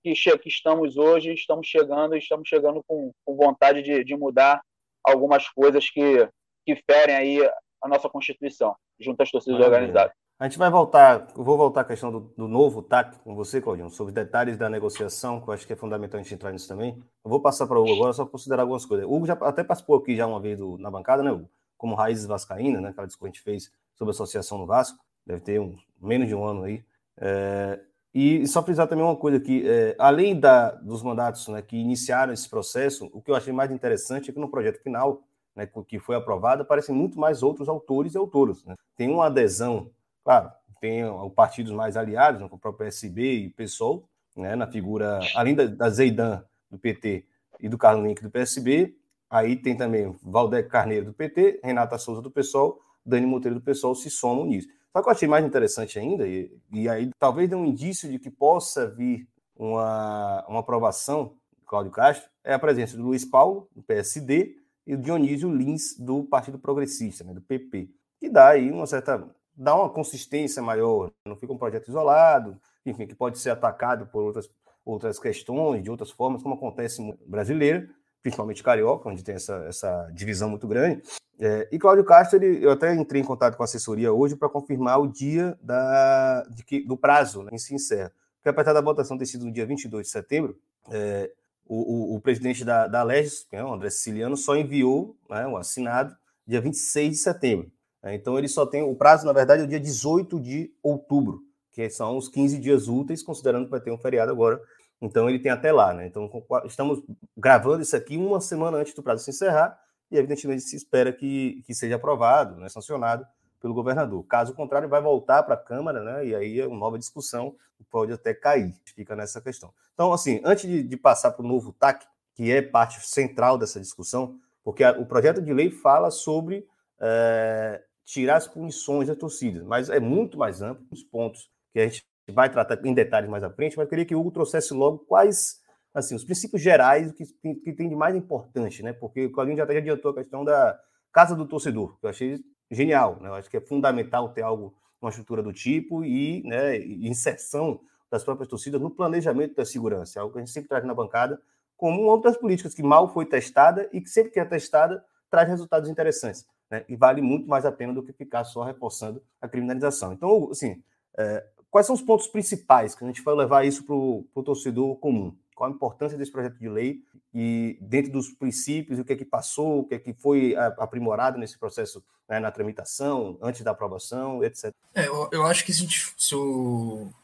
[0.04, 4.62] que, que, estamos hoje, estamos chegando, estamos chegando com, com vontade de, de, mudar
[5.04, 6.28] algumas coisas que,
[6.66, 9.78] que ferem aí a nossa Constituição, junto às torcidas Maravilha.
[9.78, 10.14] organizadas.
[10.38, 13.62] A gente vai voltar, eu vou voltar à questão do, do novo TAC com você,
[13.62, 16.68] Claudinho, sobre detalhes da negociação, que eu acho que é fundamental a gente entrar nisso
[16.68, 16.98] também.
[17.26, 19.06] Eu vou passar para o Hugo agora, só considerar algumas coisas.
[19.06, 21.50] O Hugo já até participou aqui já uma vez do, na bancada, né, Hugo?
[21.78, 22.90] Como Raízes Vascaína, né?
[22.90, 23.70] Aquela discussão que a gente fez
[24.00, 26.84] sobre a associação no Vasco, deve ter um, menos de um ano aí.
[27.18, 27.80] É,
[28.12, 32.34] e só frisar também uma coisa aqui, é, além da, dos mandatos né, que iniciaram
[32.34, 35.22] esse processo, o que eu achei mais interessante é que no projeto final,
[35.56, 38.64] né, que foi aprovado, aparecem muito mais outros autores e autoras.
[38.64, 38.74] Né?
[38.96, 39.92] Tem uma adesão
[40.30, 44.68] Claro, tem os partidos mais aliados, né, como o próprio PSB e PSOL, né, na
[44.68, 47.26] figura, além da, da Zeidan, do PT,
[47.60, 48.96] e do Carlos Link, do PSB,
[49.30, 53.96] aí tem também Valdec Carneiro, do PT, Renata Souza, do PSOL, Dani Monteiro, do PSOL,
[53.96, 54.68] se somam nisso.
[54.92, 58.18] Só que eu achei mais interessante ainda, e, e aí talvez dê um indício de
[58.18, 63.70] que possa vir uma, uma aprovação do Cláudio Castro, é a presença do Luiz Paulo,
[63.76, 64.56] do PSD,
[64.88, 69.24] e do Dionísio Lins, do Partido Progressista, né, do PP, que dá aí uma certa
[69.56, 74.24] dá uma consistência maior, não fica um projeto isolado, enfim, que pode ser atacado por
[74.24, 74.50] outras,
[74.86, 77.90] outras questões, de outras formas, como acontece no brasileiro,
[78.22, 81.02] principalmente carioca, onde tem essa, essa divisão muito grande.
[81.40, 84.50] É, e Cláudio Castro, ele, eu até entrei em contato com a assessoria hoje para
[84.50, 88.12] confirmar o dia da, que, do prazo né, em se encerra.
[88.38, 90.58] Porque apesar da votação ter sido no dia 22 de setembro,
[90.92, 91.32] é,
[91.66, 96.60] o, o, o, presidente da, da Legis, é André Siciliano, só enviou né, assinado dia
[96.60, 97.72] 26 de setembro.
[98.04, 101.42] É, então ele só tem o prazo, na verdade, é o dia 18 de outubro,
[101.72, 104.60] que são os 15 dias úteis, considerando que vai ter um feriado agora.
[105.02, 106.08] Então ele tem até lá, né?
[106.08, 106.30] Então
[106.66, 107.02] estamos
[107.38, 109.80] gravando isso aqui uma semana antes do prazo se encerrar
[110.12, 113.26] e evidentemente se espera que, que seja aprovado, né, sancionado
[113.62, 114.24] pelo governador.
[114.24, 116.26] Caso contrário, vai voltar para a Câmara, né?
[116.26, 117.56] E aí é uma nova discussão
[117.90, 118.74] pode até cair.
[118.96, 119.74] Fica nessa questão.
[119.94, 123.80] Então, assim, antes de, de passar para o novo TAC, que é parte central dessa
[123.80, 126.68] discussão, porque a, o projeto de lei fala sobre
[127.00, 131.88] é, tirar as punições das torcidas, mas é muito mais amplo, os pontos que a
[131.88, 134.74] gente vai tratar em detalhes mais à frente, mas eu queria que o Hugo trouxesse
[134.74, 135.60] logo quais
[135.94, 138.94] assim, os princípios gerais que, que tem de mais importante, né?
[138.94, 140.80] Porque o Claudinho já até adiantou a questão da
[141.12, 142.40] casa do torcedor, que eu achei
[142.70, 143.30] genial, né?
[143.30, 148.24] Eu acho que é fundamental ter algo, uma estrutura do tipo e né, inserção das
[148.24, 151.42] próprias torcidas no planejamento da segurança, é algo que a gente sempre traz na bancada,
[151.78, 155.48] como uma das políticas que mal foi testada e que sempre que é testada traz
[155.48, 156.84] resultados interessantes né?
[156.88, 160.14] e vale muito mais a pena do que ficar só reforçando a criminalização.
[160.14, 160.82] Então, assim,
[161.18, 164.96] é, quais são os pontos principais que a gente vai levar isso para o torcedor
[164.98, 165.36] comum?
[165.56, 167.02] Qual a importância desse projeto de lei
[167.34, 171.38] e dentro dos princípios, o que é que passou, o que é que foi aprimorado
[171.38, 174.74] nesse processo né, na tramitação, antes da aprovação, etc.
[174.94, 176.36] É, eu, eu, acho que se a gente, se,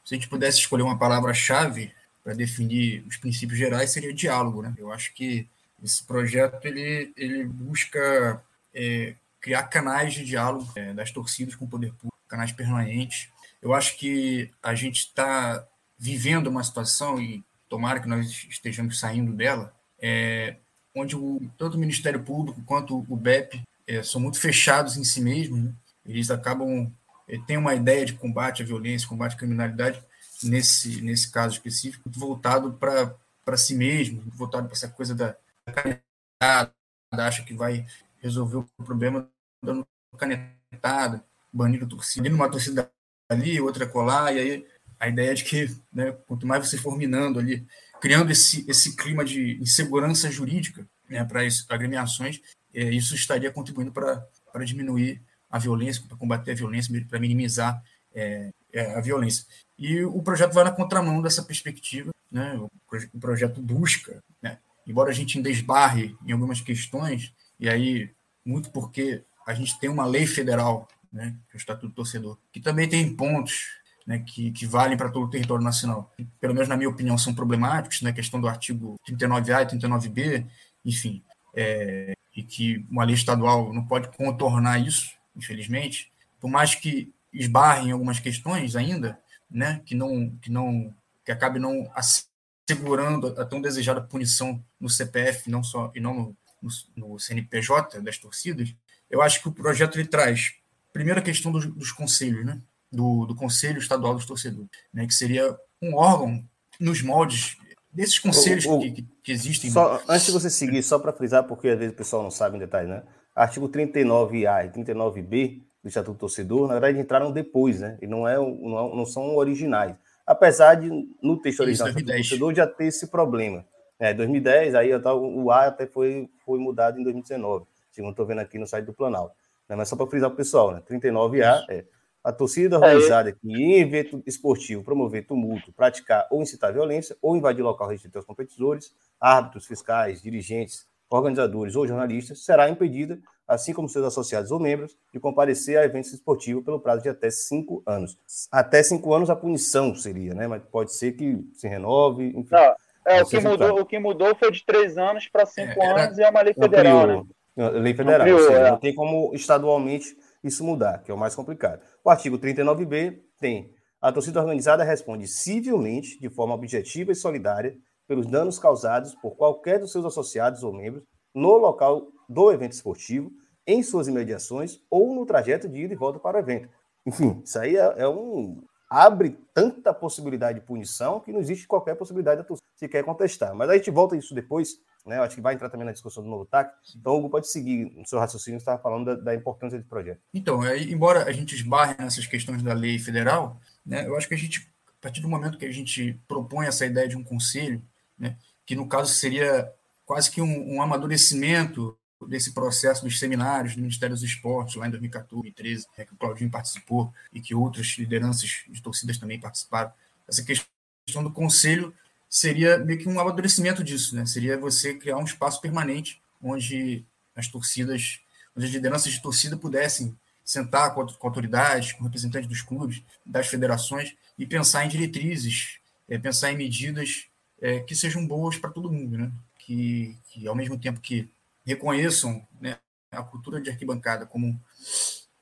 [0.03, 4.63] se a gente pudesse escolher uma palavra-chave para definir os princípios gerais, seria diálogo.
[4.63, 4.73] Né?
[4.77, 5.47] Eu acho que
[5.83, 11.69] esse projeto ele, ele busca é, criar canais de diálogo é, das torcidas com o
[11.69, 13.29] poder público, canais permanentes.
[13.65, 19.33] Eu acho que a gente está vivendo uma situação, e tomara que nós estejamos saindo
[19.33, 20.57] dela, é,
[20.95, 25.19] onde o, tanto o Ministério Público quanto o BEP é, são muito fechados em si
[25.19, 25.63] mesmos.
[25.63, 25.73] Né?
[26.05, 26.93] Eles acabam
[27.27, 29.99] é, têm uma ideia de combate à violência, combate à criminalidade,
[30.43, 36.71] nesse, nesse caso específico, voltado para si mesmo, voltado para essa coisa da canetada,
[37.13, 37.83] acha que vai
[38.21, 39.27] resolver o problema
[39.63, 42.91] dando canetada, banindo torcida, uma torcida
[43.29, 44.65] ali, outra colar, e aí
[44.99, 47.65] a ideia é de que, né, quanto mais você for minando ali,
[48.01, 52.41] criando esse, esse clima de insegurança jurídica né, para as agremiações,
[52.73, 57.81] é, isso estaria contribuindo para diminuir a violência, para combater a violência, para minimizar
[58.13, 59.45] é, é, a violência.
[59.77, 62.69] E o projeto vai na contramão dessa perspectiva, né, o,
[63.13, 64.57] o projeto busca, né,
[64.87, 68.11] embora a gente ainda esbarre em algumas questões, e aí
[68.45, 72.37] muito porque a gente tem uma lei federal, né, que é o Estatuto do Torcedor,
[72.51, 73.69] que também tem pontos
[74.05, 76.13] né, que, que valem para todo o território nacional.
[76.41, 80.45] Pelo menos, na minha opinião, são problemáticos, né, questão do artigo 39A e 39B,
[80.83, 81.23] enfim,
[81.55, 87.91] é, e que uma lei estadual não pode contornar isso, infelizmente, por mais que esbarrem
[87.91, 89.17] algumas questões ainda,
[89.49, 95.49] né, que não que não que acabe não assegurando a tão desejada punição no CPF,
[95.49, 98.75] não só e não no, no, no CNPJ das torcidas,
[99.09, 100.55] eu acho que o projeto ele traz,
[100.95, 102.57] primeiro, a questão dos, dos conselhos, né?
[102.89, 105.05] Do, do Conselho Estadual dos Torcedores, né?
[105.05, 106.41] que seria um órgão
[106.79, 107.57] nos moldes
[107.91, 109.69] desses conselhos o, o, que, que, existem.
[109.69, 112.55] Só, antes de você seguir, só para frisar, porque às vezes o pessoal não sabe
[112.55, 113.03] em detalhe, né?
[113.35, 117.97] Artigo 39A e 39B do Estatuto do Torcedor, na verdade, entraram depois, né?
[118.01, 119.97] E não, é, não, não são originais.
[120.25, 120.89] Apesar de,
[121.21, 123.65] no texto original do Torcedor, já ter esse problema.
[123.99, 128.59] É, 2010, aí o A até foi, foi mudado em 2019 segundo estou vendo aqui
[128.59, 129.33] no site do Planalto.
[129.67, 129.75] Né?
[129.75, 130.81] Mas só para frisar o pessoal, né?
[130.89, 131.85] 39A é.
[132.23, 137.63] a torcida organizada que em evento esportivo promover tumulto, praticar ou incitar violência, ou invadir
[137.63, 144.05] local restrito aos competidores, árbitros, fiscais, dirigentes, organizadores ou jornalistas, será impedida, assim como seus
[144.05, 148.17] associados ou membros, de comparecer a eventos esportivos pelo prazo de até cinco anos.
[148.51, 150.47] Até cinco anos a punição seria, né?
[150.47, 152.49] Mas pode ser que se renove, enfim.
[152.51, 152.75] Não,
[153.05, 156.17] é, o, que mudou, o que mudou foi de três anos para cinco é, anos
[156.17, 157.23] e é uma lei federal, né?
[157.55, 158.71] Lei federal, não, seja, é.
[158.71, 161.81] não tem como estadualmente isso mudar, que é o mais complicado.
[162.03, 167.75] O artigo 39b tem a torcida organizada responde civilmente, de forma objetiva e solidária,
[168.07, 173.31] pelos danos causados por qualquer dos seus associados ou membros no local do evento esportivo,
[173.65, 176.69] em suas imediações ou no trajeto de ida e volta para o evento.
[177.05, 178.63] Enfim, isso aí é, é um.
[178.89, 183.55] abre tanta possibilidade de punição que não existe qualquer possibilidade da torcida se quer contestar.
[183.55, 185.17] Mas a gente volta isso depois, né?
[185.17, 186.73] Eu acho que vai entrar também na discussão do novo TAC.
[186.95, 190.19] Então, Hugo pode seguir no seu raciocínio, você estava falando da, da, importância desse projeto.
[190.33, 194.33] Então, é, embora a gente esbarre nessas questões da lei federal, né, eu acho que
[194.33, 197.81] a gente, a partir do momento que a gente propõe essa ideia de um conselho,
[198.17, 199.71] né, que no caso seria
[200.05, 204.91] quase que um, um amadurecimento desse processo dos seminários do Ministério dos Esportes, lá em
[204.91, 209.91] 2014, 2013, é, que o Claudinho participou e que outras lideranças de torcidas também participaram.
[210.27, 211.93] Essa questão do conselho
[212.35, 214.25] seria meio que um amadurecimento disso, né?
[214.25, 218.19] Seria você criar um espaço permanente onde as torcidas,
[218.53, 223.47] onde as lideranças de torcida pudessem sentar com, com autoridades, com representantes dos clubes, das
[223.47, 227.25] federações e pensar em diretrizes, é, pensar em medidas
[227.61, 229.31] é, que sejam boas para todo mundo, né?
[229.57, 231.29] Que, que, ao mesmo tempo que
[231.65, 232.77] reconheçam né,
[233.11, 234.61] a cultura de arquibancada como,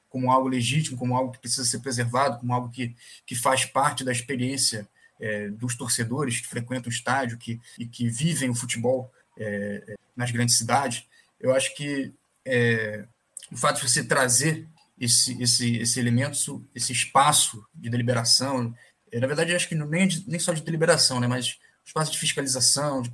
[0.09, 4.03] como algo legítimo, como algo que precisa ser preservado, como algo que, que faz parte
[4.03, 4.87] da experiência
[5.19, 9.95] é, dos torcedores que frequentam o estádio que, e que vivem o futebol é, é
[10.15, 11.05] nas grandes cidades,
[11.39, 12.13] eu acho que
[12.45, 13.05] é,
[13.51, 14.67] o fato de você trazer
[14.99, 18.73] esse, esse, esse elemento, esse espaço de deliberação,
[19.11, 23.01] é, na verdade, acho que nem, nem só de deliberação, né, mas espaço de fiscalização,
[23.01, 23.11] de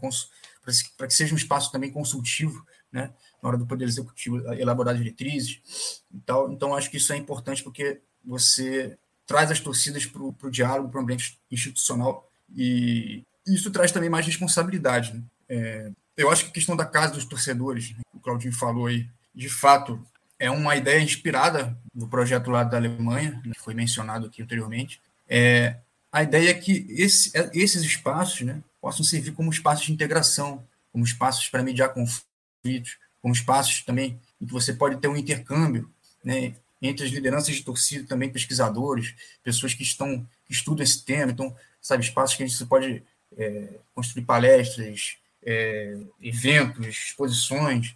[0.97, 6.03] para que seja um espaço também consultivo, né, na hora do Poder Executivo elaborar diretrizes
[6.13, 6.51] e tal.
[6.51, 8.97] Então, acho que isso é importante porque você
[9.29, 14.25] traz as torcidas para o diálogo, para o ambiente institucional e isso traz também mais
[14.25, 15.13] responsabilidade.
[15.13, 15.21] Né?
[15.47, 19.07] É, eu acho que a questão da casa dos torcedores, né, o Claudinho falou aí,
[19.33, 20.03] de fato,
[20.39, 24.99] é uma ideia inspirada no projeto lá da Alemanha, né, que foi mencionado aqui anteriormente.
[25.27, 25.77] É,
[26.11, 31.05] a ideia é que esse, esses espaços né, possam servir como espaços de integração, como
[31.05, 35.87] espaços para mediar conflitos, como espaços também em que você pode ter um intercâmbio
[36.23, 39.13] né, entre as lideranças de torcida, também pesquisadores,
[39.43, 43.03] pessoas que estão que estudam esse tema, então, sabe, espaços que a gente pode
[43.37, 47.95] é, construir palestras, é, eventos, exposições.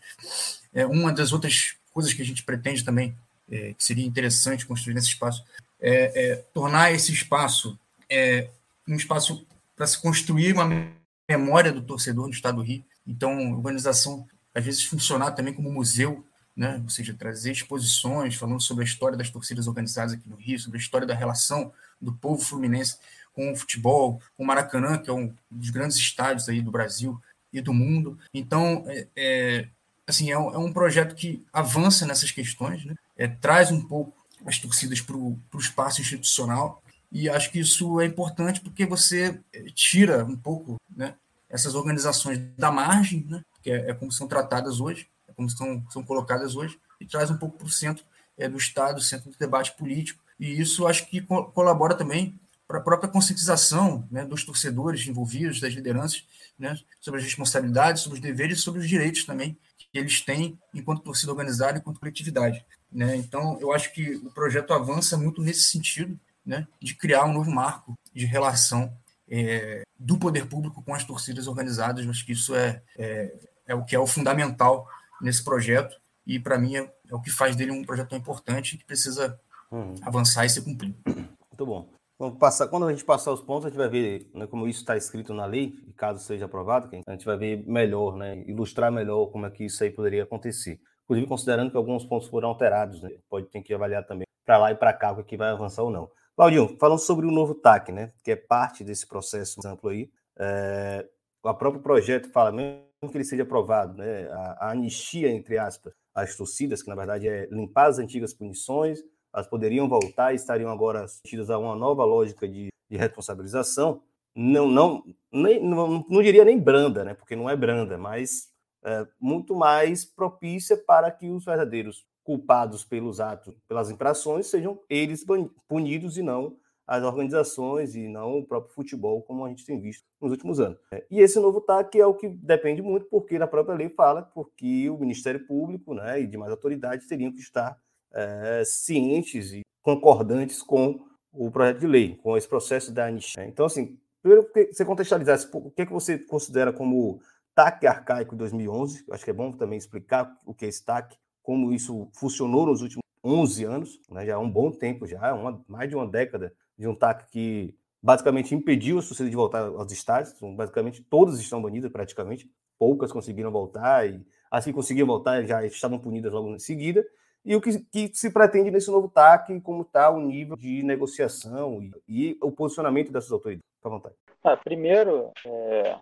[0.74, 3.16] É, uma das outras coisas que a gente pretende também,
[3.50, 5.44] é, que seria interessante construir nesse espaço,
[5.80, 7.78] é, é tornar esse espaço
[8.10, 8.50] é,
[8.88, 10.92] um espaço para se construir uma
[11.28, 12.84] memória do torcedor no estado do Rio.
[13.08, 16.24] Então, a organização, às vezes, funcionar também como museu,
[16.56, 16.80] né?
[16.84, 20.78] ou seja, trazer exposições falando sobre a história das torcidas organizadas aqui no Rio, sobre
[20.78, 22.98] a história da relação do povo fluminense
[23.34, 27.20] com o futebol, com o Maracanã, que é um dos grandes estádios aí do Brasil
[27.52, 28.18] e do mundo.
[28.34, 29.68] Então, é, é
[30.06, 32.94] assim, é um, é um, projeto que avança nessas questões, né?
[33.18, 34.14] é, traz um pouco
[34.46, 39.66] as torcidas para o espaço institucional e acho que isso é importante porque você eh,
[39.76, 41.14] tira um pouco né,
[41.48, 45.84] essas organizações da margem, né, que é, é, como são tratadas hoje, é como são,
[45.90, 48.04] são colocadas hoje, e traz um pouco para o centro
[48.38, 50.24] é, do Estado, centro do debate político.
[50.40, 55.60] E isso acho que co colabora também para a própria conscientização né, dos torcedores envolvidos,
[55.60, 56.26] das lideranças,
[56.58, 59.58] né, sobre as responsabilidades, sobre os deveres sobre os direitos também
[59.94, 62.66] que eles têm enquanto torcida organizada, enquanto coletividade.
[62.92, 63.16] Né?
[63.16, 67.52] Então, eu acho que o projeto avança muito nesse sentido, né, de criar um novo
[67.52, 68.92] marco de relação
[69.30, 72.04] é, do poder público com as torcidas organizadas.
[72.04, 73.34] Eu acho que isso é, é,
[73.68, 74.90] é o que é o fundamental
[75.24, 78.78] nesse projeto e, para mim, é, é, o que faz dele um projeto tão importante
[78.78, 79.40] que precisa
[79.72, 79.96] uhum.
[80.02, 80.96] avançar e ser cumprido.
[81.06, 81.90] Muito bom.
[82.20, 84.80] Vamos passar, quando a gente passar os pontos, a gente vai ver né, como isso
[84.80, 88.92] está escrito na lei, e caso seja aprovado, a gente vai ver melhor, né, ilustrar
[88.92, 90.80] melhor como é que isso aí poderia acontecer.
[91.04, 94.72] Inclusive, considerando que alguns pontos foram alterados, né, pode ter que avaliar também para lá
[94.72, 96.10] e para cá o que vai avançar ou não.
[96.36, 100.10] Claudinho, falando sobre o novo TAC, né, que é parte desse processo amplo aí,
[100.40, 101.06] é,
[101.44, 105.94] o próprio projeto fala, mesmo que ele seja aprovado, né, a, a, anistia, entre aspas,
[106.14, 109.00] às torcidas, que na verdade é limpar as antigas punições,
[109.34, 114.02] elas poderiam voltar e estariam agora sentidas a uma nova lógica de, de responsabilização,
[114.36, 118.50] não, não, nem, não, não diria nem branda, né, porque não é branda, mas
[118.84, 125.26] é, muito mais propícia para que os verdadeiros culpados pelos atos, pelas infrações, sejam eles
[125.68, 126.58] punidos e não
[126.94, 130.78] as organizações e não o próprio futebol, como a gente tem visto nos últimos anos.
[131.10, 134.88] E esse novo TAC é o que depende muito, porque na própria lei fala porque
[134.92, 137.76] o Ministério Público né, e demais autoridades teriam que estar
[138.14, 143.44] é, cientes e concordantes com o projeto de lei, com esse processo da anistia.
[143.48, 147.20] Então, assim, primeiro que você contextualizasse, o que, é que você considera como
[147.56, 151.74] TAC arcaico 2011, acho que é bom também explicar o que é esse TAC, como
[151.74, 155.90] isso funcionou nos últimos 11 anos, né, já há um bom tempo, já uma, mais
[155.90, 160.36] de uma década de um TAC que basicamente impediu a torcida de voltar aos estádios,
[160.36, 165.66] então, basicamente todas estão banidas praticamente, poucas conseguiram voltar e as que conseguiam voltar já
[165.66, 167.06] estavam punidas logo em seguida,
[167.46, 171.82] e o que, que se pretende nesse novo TAC, como está o nível de negociação
[172.08, 173.66] e, e, o posicionamento dessas autoridades.
[173.78, 174.16] Fica à vontade.
[174.44, 175.98] Ah, primeiro, é,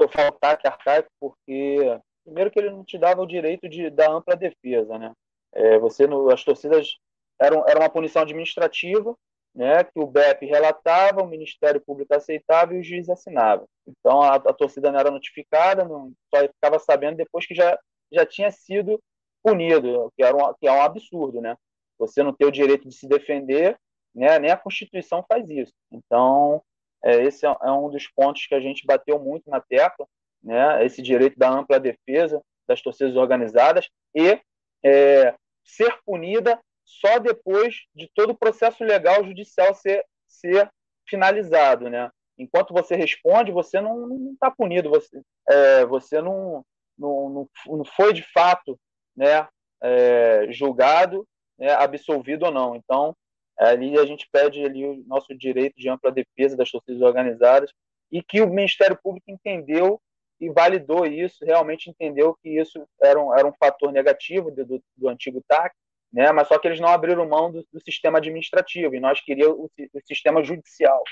[0.00, 4.10] eu falo TAC arcaico porque, primeiro que ele não te dava o direito de, da
[4.10, 5.12] ampla defesa, né?
[5.52, 6.96] É, você, no, as torcidas,
[7.40, 9.14] eram, era uma punição administrativa,
[9.54, 13.64] né, que o BEP relatava, o Ministério Público aceitava e o juiz assinava.
[13.86, 17.78] Então a, a torcida não era notificada, não, só ficava sabendo depois que já,
[18.12, 19.00] já tinha sido
[19.42, 21.56] punido, que, era um, que é um absurdo, né?
[21.98, 23.78] Você não ter o direito de se defender,
[24.14, 24.38] né?
[24.38, 25.72] Nem a Constituição faz isso.
[25.92, 26.62] Então,
[27.04, 30.06] é, esse é, é um dos pontos que a gente bateu muito na tecla,
[30.42, 30.84] né?
[30.84, 34.40] Esse direito da ampla defesa das torcidas organizadas e
[34.82, 40.70] é, ser punida só depois de todo o processo legal judicial ser, ser
[41.08, 42.10] finalizado, né?
[42.36, 46.64] Enquanto você responde, você não está punido, você, é, você não,
[46.98, 48.78] não, não, não foi de fato
[49.16, 49.46] né,
[49.80, 51.26] é, julgado,
[51.58, 52.74] né, absolvido ou não.
[52.74, 53.16] Então,
[53.56, 57.70] ali a gente pede ali o nosso direito de ampla defesa das torcidas organizadas
[58.10, 60.00] e que o Ministério Público entendeu
[60.40, 65.08] e validou isso, realmente entendeu que isso era um, era um fator negativo do, do,
[65.08, 65.74] antigo TAC,
[66.14, 66.30] né?
[66.32, 69.70] mas só que eles não abriram mão do, do sistema administrativo e nós queríamos o,
[69.92, 71.02] o, sistema judicial,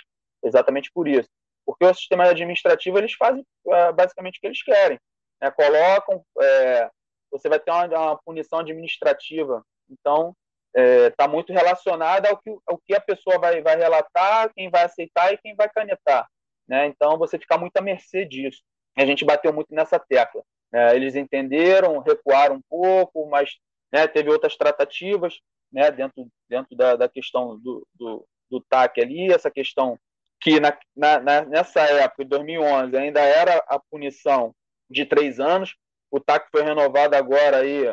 [0.42, 1.28] exatamente por isso.
[1.66, 4.98] Porque o sistema administrativo eles fazem é, basicamente o que eles querem,
[5.40, 5.50] né?
[5.50, 6.88] colocam é,
[7.32, 9.64] você vai ter uma, uma punição administrativa.
[9.90, 10.34] Então,
[10.74, 14.70] está é, tá muito relacionada ao que, ao que a pessoa vai, vai relatar, quem
[14.70, 16.28] vai aceitar e quem vai canetar.
[16.68, 16.86] Né?
[16.86, 18.62] Então, você fica muito à mercê disso.
[18.96, 20.42] A gente bateu muito nessa tecla.
[20.70, 20.94] Né?
[20.94, 23.56] Eles entenderam, recuaram um pouco, mas
[23.92, 25.40] né, teve outras tratativas
[25.72, 29.98] né, dentro, dentro da, da questão do, do, do TAC ali, essa questão
[30.40, 34.52] que na, na, nessa época, de 2011, ainda era a punição
[34.90, 35.76] de três anos,
[36.10, 37.84] o TAC foi renovado agora aí,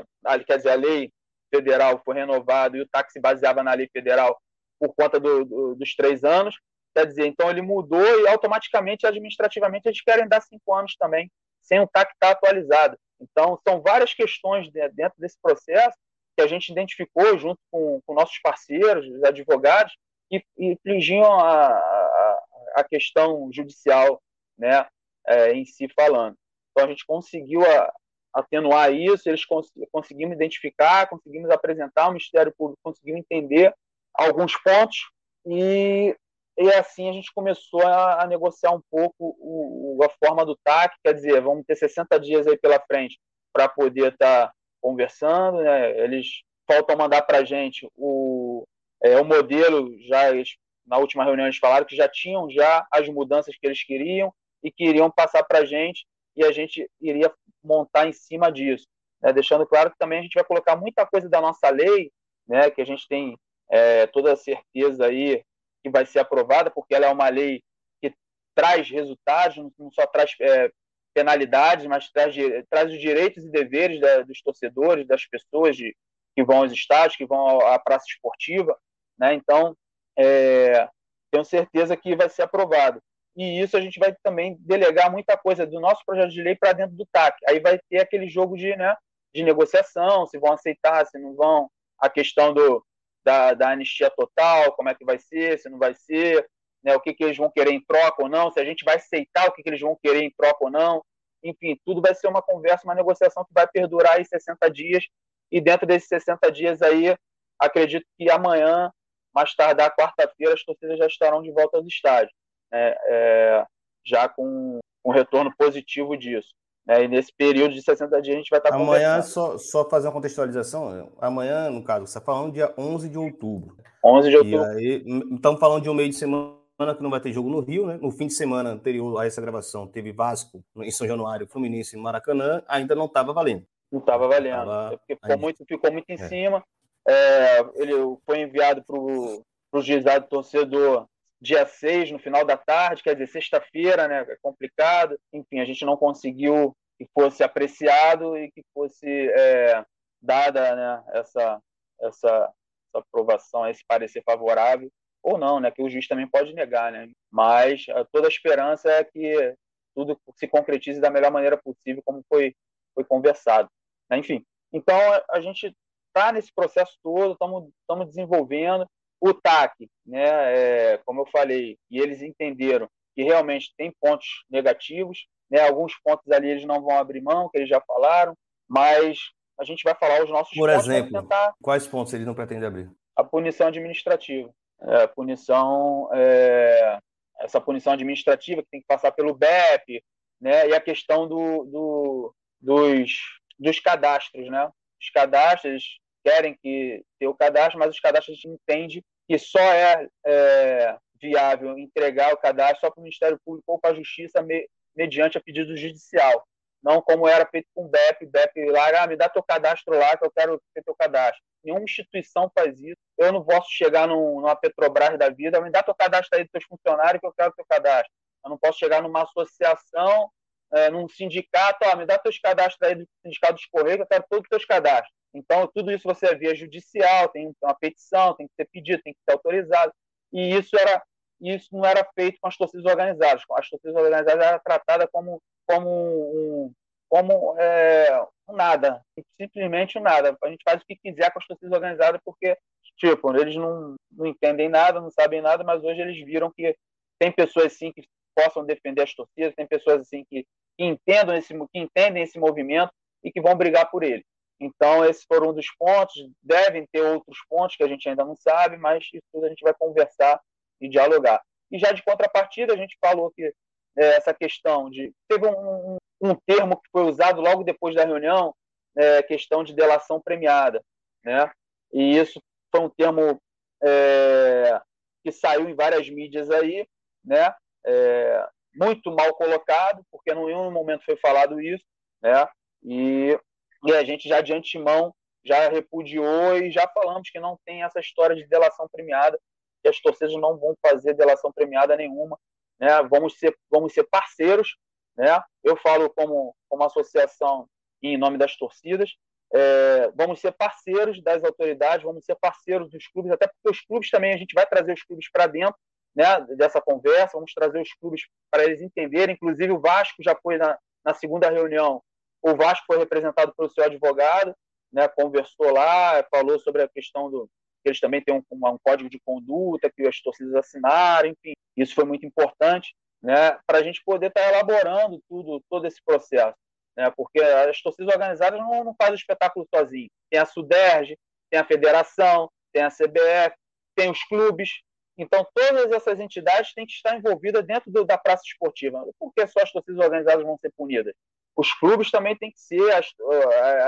[0.45, 1.11] quer dizer, a lei
[1.53, 4.39] federal foi renovada e o TAC se baseava na lei federal
[4.79, 6.55] por conta do, do, dos três anos.
[6.95, 11.31] Quer dizer, então ele mudou e automaticamente, administrativamente, eles querem dar cinco anos também,
[11.61, 12.97] sem o TAC estar atualizado.
[13.19, 15.97] Então, são várias questões dentro desse processo
[16.37, 19.93] que a gente identificou junto com, com nossos parceiros, os advogados,
[20.31, 22.43] e infringiam a, a,
[22.77, 24.21] a, questão judicial
[24.57, 24.87] né,
[25.27, 26.37] é, em si falando.
[26.71, 27.91] Então, a gente conseguiu a,
[28.33, 33.73] atenuar isso, eles cons conseguimos identificar, conseguimos apresentar, o Ministério Público conseguiu entender
[34.13, 35.09] alguns pontos
[35.45, 36.15] e,
[36.59, 40.57] e assim a gente começou a, a negociar um pouco o, o, a forma do
[40.61, 43.17] TAC, quer dizer, vamos ter 60 dias aí pela frente
[43.53, 45.97] para poder estar tá conversando, né?
[46.03, 48.67] eles faltam mandar para a gente o,
[49.01, 53.07] é, o modelo, já eles, na última reunião eles falaram que já tinham já as
[53.07, 58.05] mudanças que eles queriam e queriam passar para a gente e a gente iria montar
[58.05, 58.85] em cima disso.
[59.21, 59.31] Né?
[59.31, 62.11] Deixando claro que também a gente vai colocar muita coisa da nossa lei,
[62.45, 62.69] né?
[62.69, 63.37] que a gente tem
[63.69, 65.41] é, toda a certeza aí
[65.83, 67.61] que vai ser aprovada, porque ela é uma lei
[68.01, 68.13] que
[68.55, 70.71] traz resultados, não só traz é,
[71.13, 72.35] penalidades, mas traz,
[72.69, 75.95] traz os direitos e deveres da, dos torcedores, das pessoas de,
[76.35, 78.77] que vão aos estádios, que vão à praça esportiva.
[79.17, 79.33] Né?
[79.33, 79.75] Então,
[80.17, 80.87] é,
[81.31, 83.01] tenho certeza que vai ser aprovado
[83.39, 86.73] e isso a gente vai também delegar muita coisa do nosso projeto de lei para
[86.73, 87.37] dentro do TAC.
[87.47, 88.93] Aí vai ter aquele jogo de, né,
[89.33, 92.85] de negociação, se vão aceitar, se não vão, a questão do,
[93.29, 96.49] da, da anistia total, como é que vai ser, se não vai ser,
[96.83, 98.95] né, o que, que eles vão querer em troca ou não, se a gente vai
[98.95, 101.03] aceitar o que, que eles vão querer em troca ou não.
[101.43, 105.05] Enfim, tudo vai ser uma conversa, uma negociação que vai perdurar aí 60 dias,
[105.51, 107.15] e dentro desses 60 dias aí,
[107.59, 108.91] acredito que amanhã,
[109.33, 112.33] mais tardar quarta-feira, as torcidas já estarão de volta aos estádios
[112.71, 113.65] né, é,
[114.03, 116.49] já com um retorno positivo disso.
[116.89, 120.07] Né, e nesse período de 60 dias a gente vai estar Amanhã, só, só fazer
[120.07, 123.77] uma contextualização, amanhã, no caso, você está falando dia 11 de outubro.
[124.03, 124.79] 11 de outubro.
[124.79, 126.57] E aí, estamos falando de um meio de semana
[126.97, 127.99] que não vai ter jogo no Rio, né?
[128.01, 132.01] No fim de semana anterior a essa gravação, teve Vasco em São Januário, Fluminense em
[132.01, 133.67] Maracanã, ainda não estava valendo.
[133.91, 134.55] Não estava valendo.
[134.55, 134.97] Tava...
[134.97, 136.27] Porque ficou muito, ficou muito em é.
[136.27, 136.63] cima.
[137.07, 137.93] É, ele
[138.25, 141.05] foi enviado para o juizado torcedor
[141.41, 144.25] dia 6, no final da tarde, quer dizer, sexta-feira, né?
[144.27, 145.17] É complicado.
[145.31, 149.83] Enfim, a gente não conseguiu que fosse apreciado e que fosse é,
[150.21, 151.61] dada né, essa,
[152.01, 152.53] essa,
[152.89, 154.91] essa aprovação, esse parecer favorável,
[155.23, 155.71] ou não, né?
[155.71, 157.09] Que o juiz também pode negar, né?
[157.31, 159.55] Mas toda a esperança é que
[159.95, 162.55] tudo se concretize da melhor maneira possível, como foi,
[162.93, 163.69] foi conversado.
[164.09, 164.17] Né?
[164.17, 164.97] Enfim, então
[165.29, 165.75] a gente
[166.07, 168.87] está nesse processo todo, estamos desenvolvendo
[169.21, 170.25] o TAC, né?
[170.25, 175.61] É, como eu falei, e eles entenderam que realmente tem pontos negativos, né?
[175.67, 178.35] Alguns pontos ali eles não vão abrir mão, que eles já falaram,
[178.67, 179.19] mas
[179.59, 180.85] a gente vai falar os nossos Por pontos.
[180.85, 181.53] Por exemplo, tentar...
[181.61, 182.89] quais pontos eles não pretendem abrir?
[183.15, 184.49] A punição administrativa.
[184.81, 186.99] É, a punição, é,
[187.41, 190.01] essa punição administrativa que tem que passar pelo BEP,
[190.39, 190.69] né?
[190.69, 193.11] E a questão do, do dos,
[193.57, 194.69] dos cadastros, né?
[195.01, 199.59] Os cadastros querem que ter o cadastro, mas os cadastros a gente entende que só
[199.59, 204.41] é, é viável entregar o cadastro só para o Ministério Público ou para a Justiça
[204.41, 206.45] me, mediante a pedido judicial.
[206.81, 210.15] Não como era feito com o BEP, BEP lá, ah, me dá teu cadastro lá
[210.15, 211.41] que eu quero ter teu cadastro.
[211.63, 212.97] Nenhuma instituição faz isso.
[213.17, 216.51] Eu não posso chegar num, numa Petrobras da vida, me dá teu cadastro aí dos
[216.51, 218.11] teus funcionários que eu quero teu cadastro.
[218.43, 220.31] Eu não posso chegar numa associação,
[220.71, 224.43] é, num sindicato, me dá teus cadastros aí do sindicato dos Correios eu quero todos
[224.43, 225.13] os teus cadastros.
[225.33, 229.13] Então, tudo isso você é via judicial, tem uma petição, tem que ser pedido, tem
[229.13, 229.93] que ser autorizado.
[230.33, 231.01] E isso era
[231.41, 233.43] isso não era feito com as torcidas organizadas.
[233.51, 236.73] As torcidas organizadas eram tratadas como como um,
[237.07, 239.01] como é, nada,
[239.39, 240.37] simplesmente um nada.
[240.43, 242.57] A gente faz o que quiser com as torcidas organizadas porque
[242.97, 246.75] tipo eles não, não entendem nada, não sabem nada, mas hoje eles viram que
[247.19, 248.01] tem pessoas sim que
[248.39, 250.45] possam defender as torcidas, tem pessoas assim que,
[250.77, 252.91] que entendam esse que entendem esse movimento
[253.23, 254.23] e que vão brigar por ele.
[254.59, 256.15] Então, esses foram um dos pontos.
[256.41, 259.63] Devem ter outros pontos que a gente ainda não sabe, mas isso tudo a gente
[259.63, 260.39] vai conversar
[260.81, 261.41] e dialogar.
[261.71, 263.53] E já de contrapartida, a gente falou que
[263.97, 265.13] é, essa questão de.
[265.27, 268.53] Teve um, um, termo que foi usado logo depois da reunião,
[268.97, 270.83] é, questão de delação premiada.
[271.23, 271.49] Né?
[271.93, 272.41] E isso
[272.73, 273.41] foi um termo
[273.83, 274.81] é,
[275.23, 276.85] que saiu em várias mídias aí,
[277.23, 277.53] né?
[277.85, 281.83] É, muito mal colocado, porque em nenhum momento foi falado isso,
[282.21, 282.47] né?
[282.83, 283.37] E
[283.85, 285.13] e a gente já de antemão
[285.43, 289.39] já repudiou e já falamos que não tem essa história de delação premiada,
[289.81, 292.37] que as torcidas não vão fazer delação premiada nenhuma,
[292.79, 293.01] né?
[293.09, 294.77] Vamos ser vamos ser parceiros,
[295.17, 295.41] né?
[295.63, 297.67] Eu falo como como associação
[298.01, 299.11] em nome das torcidas,
[299.53, 304.09] é, vamos ser parceiros das autoridades, vamos ser parceiros dos clubes, até porque os clubes
[304.09, 305.75] também a gente vai trazer os clubes para dentro,
[306.15, 306.41] né?
[306.55, 309.35] Dessa conversa, vamos trazer os clubes para eles entenderem.
[309.35, 312.01] Inclusive o Vasco já foi na, na segunda reunião
[312.41, 314.55] o Vasco foi representado pelo seu advogado,
[314.91, 317.49] né, conversou lá, falou sobre a questão do
[317.85, 322.03] eles também têm um, um, código de conduta que as torcidas assinaram, enfim, isso foi
[322.03, 326.57] muito importante, né, para a gente poder estar tá elaborando tudo, todo esse processo,
[326.97, 330.09] né, porque as torcidas organizadas não, não fazem o espetáculo sozinho.
[330.29, 331.17] Tem a Suderge,
[331.49, 333.55] tem a Federação, tem a CBF,
[333.95, 334.81] tem os clubes,
[335.21, 339.05] então, todas essas entidades têm que estar envolvidas dentro do, da praça esportiva.
[339.19, 341.13] Por que só as torcidas organizadas vão ser punidas?
[341.59, 343.13] os clubes também tem que ser, as,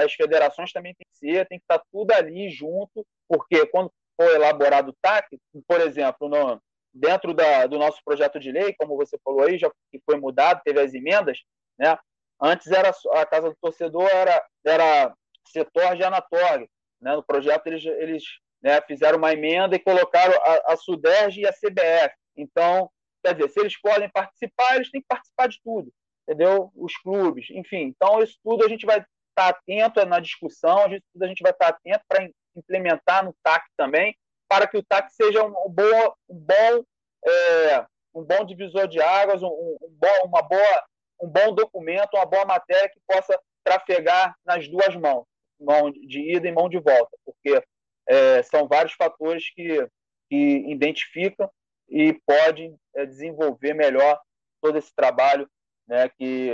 [0.03, 4.29] as federações também tem que ser, tem que estar tudo ali junto, porque quando for
[4.29, 6.61] elaborado o TAC, por exemplo, no,
[6.93, 10.61] dentro da, do nosso projeto de lei, como você falou aí, já que foi mudado,
[10.65, 11.39] teve as emendas,
[11.79, 11.97] né?
[12.41, 15.13] Antes era a casa do torcedor era era
[15.47, 16.67] setor de anatório,
[16.99, 17.15] né?
[17.15, 18.23] No projeto eles eles
[18.62, 22.16] né, fizeram uma emenda e colocaram a, a Suderge e a CBF.
[22.38, 22.89] Então,
[23.24, 25.91] quer dizer, se eles podem participar, eles têm que participar de tudo
[26.32, 26.72] entendeu?
[26.76, 27.84] Os clubes, enfim.
[27.84, 31.51] Então, isso tudo a gente vai estar atento na discussão, isso tudo a gente vai
[31.51, 34.16] estar atento para implementar no TAC também,
[34.47, 36.84] para que o TAC seja um bom, um bom,
[37.26, 40.86] é, um bom divisor de águas, um, um, bom, uma boa,
[41.22, 45.26] um bom documento, uma boa matéria que possa trafegar nas duas mãos,
[45.59, 47.62] mão de ida e mão de volta, porque
[48.07, 49.87] é, são vários fatores que,
[50.29, 51.49] que identificam
[51.89, 54.19] e podem é, desenvolver melhor
[54.61, 55.47] todo esse trabalho
[55.87, 56.51] né, que,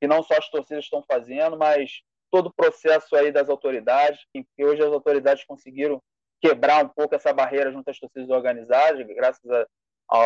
[0.00, 4.64] que não só as torcidas estão fazendo, mas todo o processo aí das autoridades, que
[4.64, 6.00] hoje as autoridades conseguiram
[6.40, 9.66] quebrar um pouco essa barreira junto às torcidas organizadas, graças a,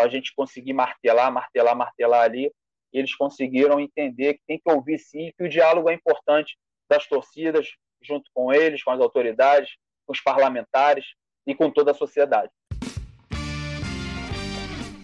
[0.02, 2.52] a gente conseguir martelar, martelar, martelar ali,
[2.92, 6.56] eles conseguiram entender que tem que ouvir sim, que o diálogo é importante
[6.88, 7.68] das torcidas,
[8.00, 9.76] junto com eles, com as autoridades,
[10.06, 11.04] com os parlamentares
[11.46, 12.50] e com toda a sociedade.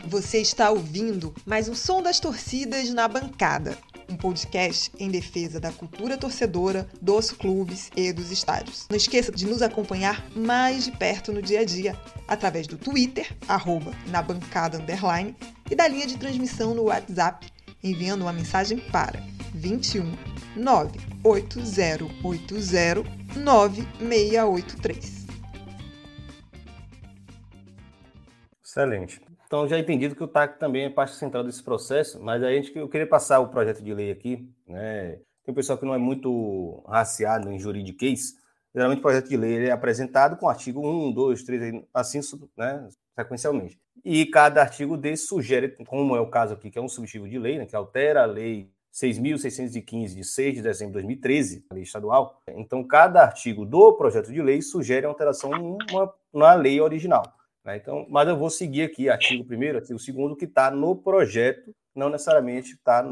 [0.07, 3.79] Você está ouvindo mais um Som das Torcidas na Bancada,
[4.09, 8.89] um podcast em defesa da cultura torcedora, dos clubes e dos estádios.
[8.91, 11.97] Não esqueça de nos acompanhar mais de perto no dia a dia,
[12.27, 15.37] através do Twitter, arroba na bancada underline,
[15.71, 17.47] e da linha de transmissão no WhatsApp,
[17.81, 19.21] enviando uma mensagem para
[19.55, 20.13] 21
[20.61, 25.27] 98080 9683.
[28.63, 29.21] Excelente.
[29.47, 32.73] Então, já entendido que o TAC também é parte central desse processo, mas a gente,
[32.77, 34.49] eu queria passar o projeto de lei aqui.
[34.69, 35.19] Né?
[35.45, 38.35] Tem um pessoal que não é muito raciado em juridiquês.
[38.73, 42.21] Geralmente, o projeto de lei é apresentado com artigo 1, 2, 3, assim
[42.57, 42.89] né,
[43.19, 43.77] sequencialmente.
[44.05, 47.41] E cada artigo desse sugere, como é o caso aqui, que é um substitutivo de
[47.41, 51.83] lei, né, que altera a lei 6.615, de 6 de dezembro de 2013, a lei
[51.83, 52.41] estadual.
[52.49, 57.23] Então, cada artigo do projeto de lei sugere alteração numa, na lei original.
[57.65, 57.77] Né?
[57.77, 62.09] Então, mas eu vou seguir aqui artigo 1 artigo 2 que está no projeto, não
[62.09, 63.03] necessariamente está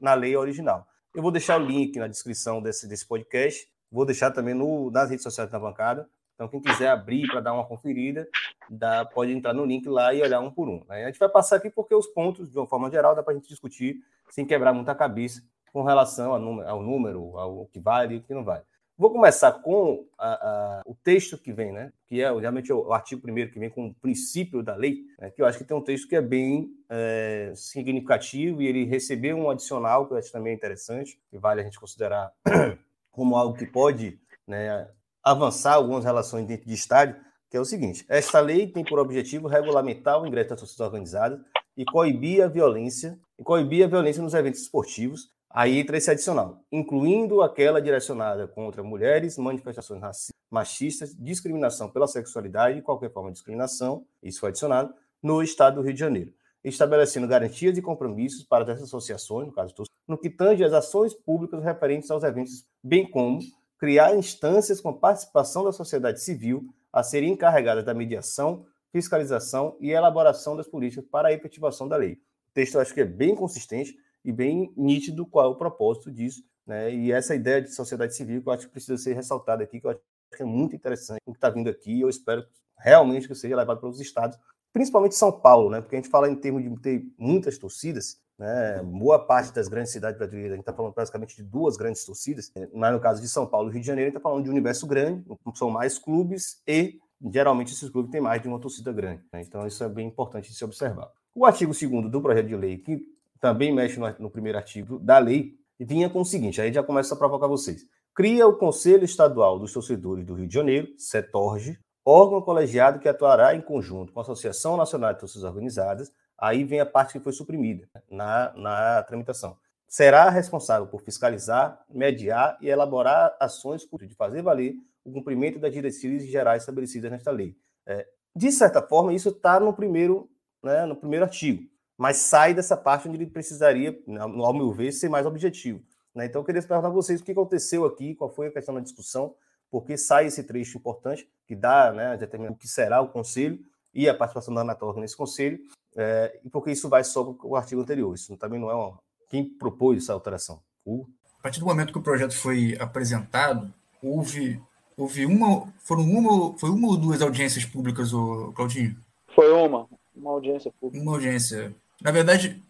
[0.00, 0.86] na lei original.
[1.14, 5.10] Eu vou deixar o link na descrição desse, desse podcast, vou deixar também no, nas
[5.10, 6.08] redes sociais da bancada.
[6.40, 8.26] Então, quem quiser abrir para dar uma conferida,
[8.70, 10.82] dá, pode entrar no link lá e olhar um por um.
[10.88, 11.04] Né?
[11.04, 13.36] A gente vai passar aqui porque os pontos, de uma forma geral, dá para a
[13.36, 13.96] gente discutir
[14.30, 18.42] sem quebrar muita cabeça com relação ao número, ao, que vale e o que não
[18.42, 18.62] vale.
[18.96, 21.92] Vou começar com a, a, o texto que vem, né?
[22.06, 25.28] Que é realmente o, o artigo primeiro que vem com o princípio da lei, né?
[25.28, 29.36] que eu acho que tem um texto que é bem é, significativo e ele recebeu
[29.36, 32.32] um adicional que eu acho também interessante, que vale a gente considerar
[33.12, 34.88] como algo que pode né,
[35.22, 37.16] avançar algumas relações dentro de estádio,
[37.50, 41.40] que é o seguinte: esta lei tem por objetivo regulamentar o ingresso das torcidas organizadas
[41.76, 46.64] e coibir a violência, e coibir a violência nos eventos esportivos Aí entra esse adicional,
[46.70, 50.00] incluindo aquela direcionada contra mulheres, manifestações
[50.48, 55.82] machistas, discriminação pela sexualidade e qualquer forma de discriminação, isso foi adicionado, no Estado do
[55.82, 59.74] Rio de Janeiro, estabelecendo garantias e compromissos para essas associações, no caso,
[60.06, 63.40] no que tange as ações públicas referentes aos eventos, bem como
[63.80, 70.56] criar instâncias com participação da sociedade civil a serem encarregadas da mediação, fiscalização e elaboração
[70.56, 72.12] das políticas para a efetivação da lei.
[72.12, 76.10] O texto eu acho que é bem consistente, e bem nítido qual é o propósito
[76.10, 76.42] disso.
[76.66, 76.94] Né?
[76.94, 79.86] E essa ideia de sociedade civil que eu acho que precisa ser ressaltada aqui, que
[79.86, 80.00] eu acho
[80.36, 82.44] que é muito interessante o que está vindo aqui, e eu espero
[82.78, 84.38] realmente que seja levado para os estados,
[84.72, 85.80] principalmente São Paulo, né?
[85.80, 88.82] porque a gente fala em termos de ter muitas torcidas, né?
[88.82, 92.50] boa parte das grandes cidades brasileiras, a gente está falando praticamente de duas grandes torcidas,
[92.56, 92.66] né?
[92.72, 94.48] mas no caso de São Paulo e Rio de Janeiro, a gente está falando de
[94.48, 95.22] um universo grande,
[95.54, 96.98] são mais clubes e
[97.30, 99.22] geralmente esses clubes têm mais de uma torcida grande.
[99.30, 99.42] Né?
[99.42, 101.10] Então isso é bem importante de se observar.
[101.34, 103.02] O artigo 2 do projeto de lei, que
[103.38, 107.14] também mexe no, no primeiro artigo da lei, vinha com o seguinte: aí já começa
[107.14, 107.82] a provocar vocês.
[108.14, 113.54] Cria o Conselho Estadual dos Torcedores do Rio de Janeiro, CETORG, órgão colegiado que atuará
[113.54, 116.10] em conjunto com a Associação Nacional de Torcidas Organizadas.
[116.40, 119.56] Aí vem a parte que foi suprimida na, na tramitação.
[119.86, 124.74] Será responsável por fiscalizar, mediar e elaborar ações de fazer valer
[125.04, 127.56] o cumprimento das diretrizes gerais estabelecidas nesta lei.
[127.86, 130.30] É, de certa forma, isso está no primeiro,
[130.62, 131.68] né, no primeiro artigo
[132.00, 135.82] mas sai dessa parte onde ele precisaria, ao meu ver, ser mais objetivo.
[136.14, 136.24] Né?
[136.24, 138.80] Então, eu queria perguntar a vocês o que aconteceu aqui, qual foi a questão da
[138.80, 139.34] discussão,
[139.70, 143.58] porque sai esse trecho importante que dá, né, determina o que será o conselho
[143.92, 145.58] e a participação da Anatorga nesse conselho,
[145.96, 148.14] é, porque isso vai sobre o artigo anterior.
[148.14, 148.98] Isso também não é uma...
[149.28, 150.60] quem propôs essa alteração.
[150.84, 151.06] O...
[151.38, 153.72] A partir do momento que o projeto foi apresentado,
[154.02, 154.60] houve,
[154.94, 158.94] houve uma, foram uma, foi uma ou duas audiências públicas, o Claudinho?
[159.34, 161.02] Foi uma, uma audiência pública.
[161.02, 162.62] Uma audiência na verdade,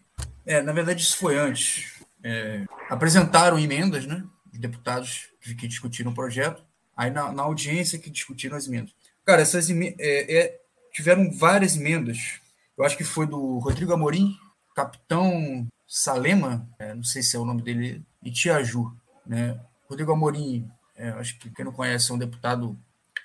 [0.44, 2.00] é, na verdade isso foi antes.
[2.22, 4.24] É, apresentaram emendas, né?
[4.52, 6.62] Os deputados que discutiram o projeto.
[6.96, 8.92] Aí na, na audiência que discutiram as emendas.
[9.24, 10.60] Cara, essas emendas, é, é,
[10.92, 12.40] tiveram várias emendas.
[12.80, 14.38] Eu acho que foi do Rodrigo Amorim,
[14.74, 18.90] capitão Salema, é, não sei se é o nome dele, e Tiaju.
[19.26, 19.60] Né?
[19.86, 20.66] Rodrigo Amorim,
[20.96, 22.74] é, acho que quem não conhece, é um deputado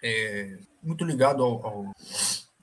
[0.03, 1.95] é, muito ligado ao, ao,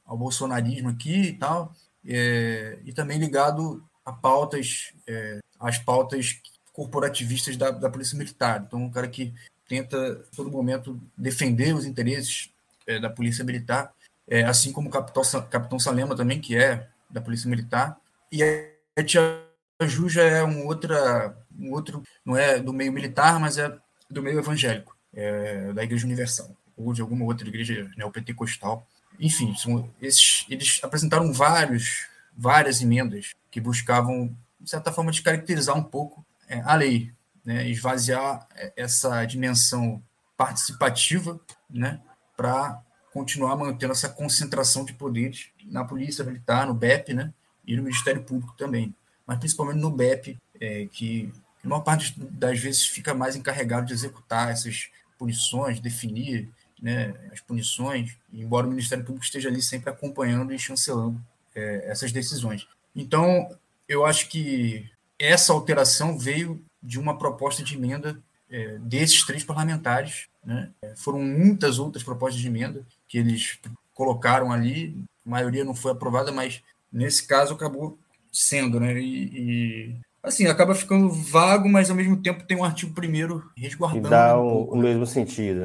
[0.04, 1.74] ao bolsonarismo aqui e tal
[2.06, 6.42] é, e também ligado a pautas, é, às pautas
[6.74, 8.64] corporativistas da, da Polícia Militar.
[8.66, 9.32] Então, um cara que
[9.66, 9.96] tenta,
[10.30, 12.50] a todo momento, defender os interesses
[12.86, 13.94] é, da Polícia Militar,
[14.28, 17.98] é, assim como o Capitão, Capitão Salema também, que é da Polícia Militar.
[18.30, 19.42] E a Tia
[19.82, 23.76] Ju já é um, outra, um outro, não é do meio militar, mas é
[24.10, 28.86] do meio evangélico, é, da Igreja Universal, ou de alguma outra igreja neopentecostal.
[29.18, 32.06] Enfim, são esses, eles apresentaram vários,
[32.36, 37.12] várias emendas que buscavam, de certa forma, descaracterizar um pouco é, a lei,
[37.44, 38.46] né, esvaziar
[38.76, 40.02] essa dimensão
[40.36, 42.00] participativa né,
[42.36, 42.80] para
[43.12, 47.32] continuar mantendo essa concentração de poderes na Polícia Militar, no BEP, né,
[47.66, 48.94] e no Ministério Público também,
[49.26, 51.32] mas principalmente no BEP, é, que
[51.64, 54.88] a maior parte das vezes fica mais encarregado de executar essas
[55.18, 56.48] punições, definir
[56.80, 61.20] né, as punições, embora o Ministério Público esteja ali sempre acompanhando e chancelando
[61.54, 62.66] é, essas decisões.
[62.94, 63.48] Então,
[63.88, 68.20] eu acho que essa alteração veio de uma proposta de emenda
[68.52, 70.28] é, desses três parlamentares.
[70.44, 70.70] Né?
[70.82, 73.58] É, foram muitas outras propostas de emenda que eles
[73.94, 74.94] colocaram ali,
[75.26, 77.98] a maioria não foi aprovada, mas nesse caso acabou
[78.30, 78.98] sendo, né?
[78.98, 84.08] E, e, assim, acaba ficando vago, mas ao mesmo tempo tem um artigo primeiro resguardando.
[84.08, 84.82] E dá um pouco, o né?
[84.82, 85.60] mesmo sentido.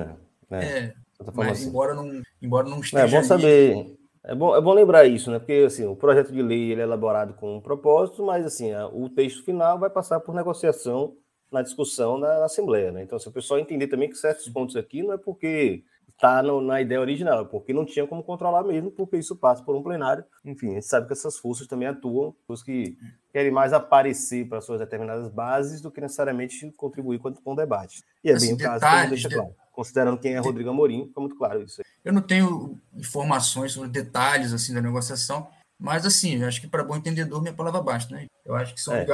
[0.50, 0.66] Né?
[0.66, 0.94] É,
[1.34, 1.70] mas, assim.
[1.70, 3.18] embora, não, embora não esteja.
[3.18, 3.98] É bom saber.
[4.24, 5.40] É bom, é bom lembrar isso, né?
[5.40, 9.08] Porque assim, o projeto de lei ele é elaborado com um propósito, mas assim, o
[9.10, 11.16] texto final vai passar por negociação
[11.52, 13.04] na discussão na, na Assembleia, né?
[13.04, 16.82] Então, se o pessoal entender também que certos pontos aqui não é porque está na
[16.82, 20.26] ideia original, é porque não tinha como controlar mesmo, porque isso passa por um plenário.
[20.43, 22.98] Enfim, a gente sabe que essas forças também atuam, os que
[23.32, 28.04] querem mais aparecer para suas determinadas bases do que necessariamente contribuir com, com o debate.
[28.24, 31.38] E é assim, bem o caso, deixa claro considerando quem é Rodrigo Amorim, fica muito
[31.38, 31.84] claro isso.
[32.04, 35.48] Eu não tenho informações sobre detalhes assim da negociação,
[35.80, 38.26] mas assim, eu acho que para bom entendedor minha palavra basta, né?
[38.43, 39.06] Eu acho que são, é.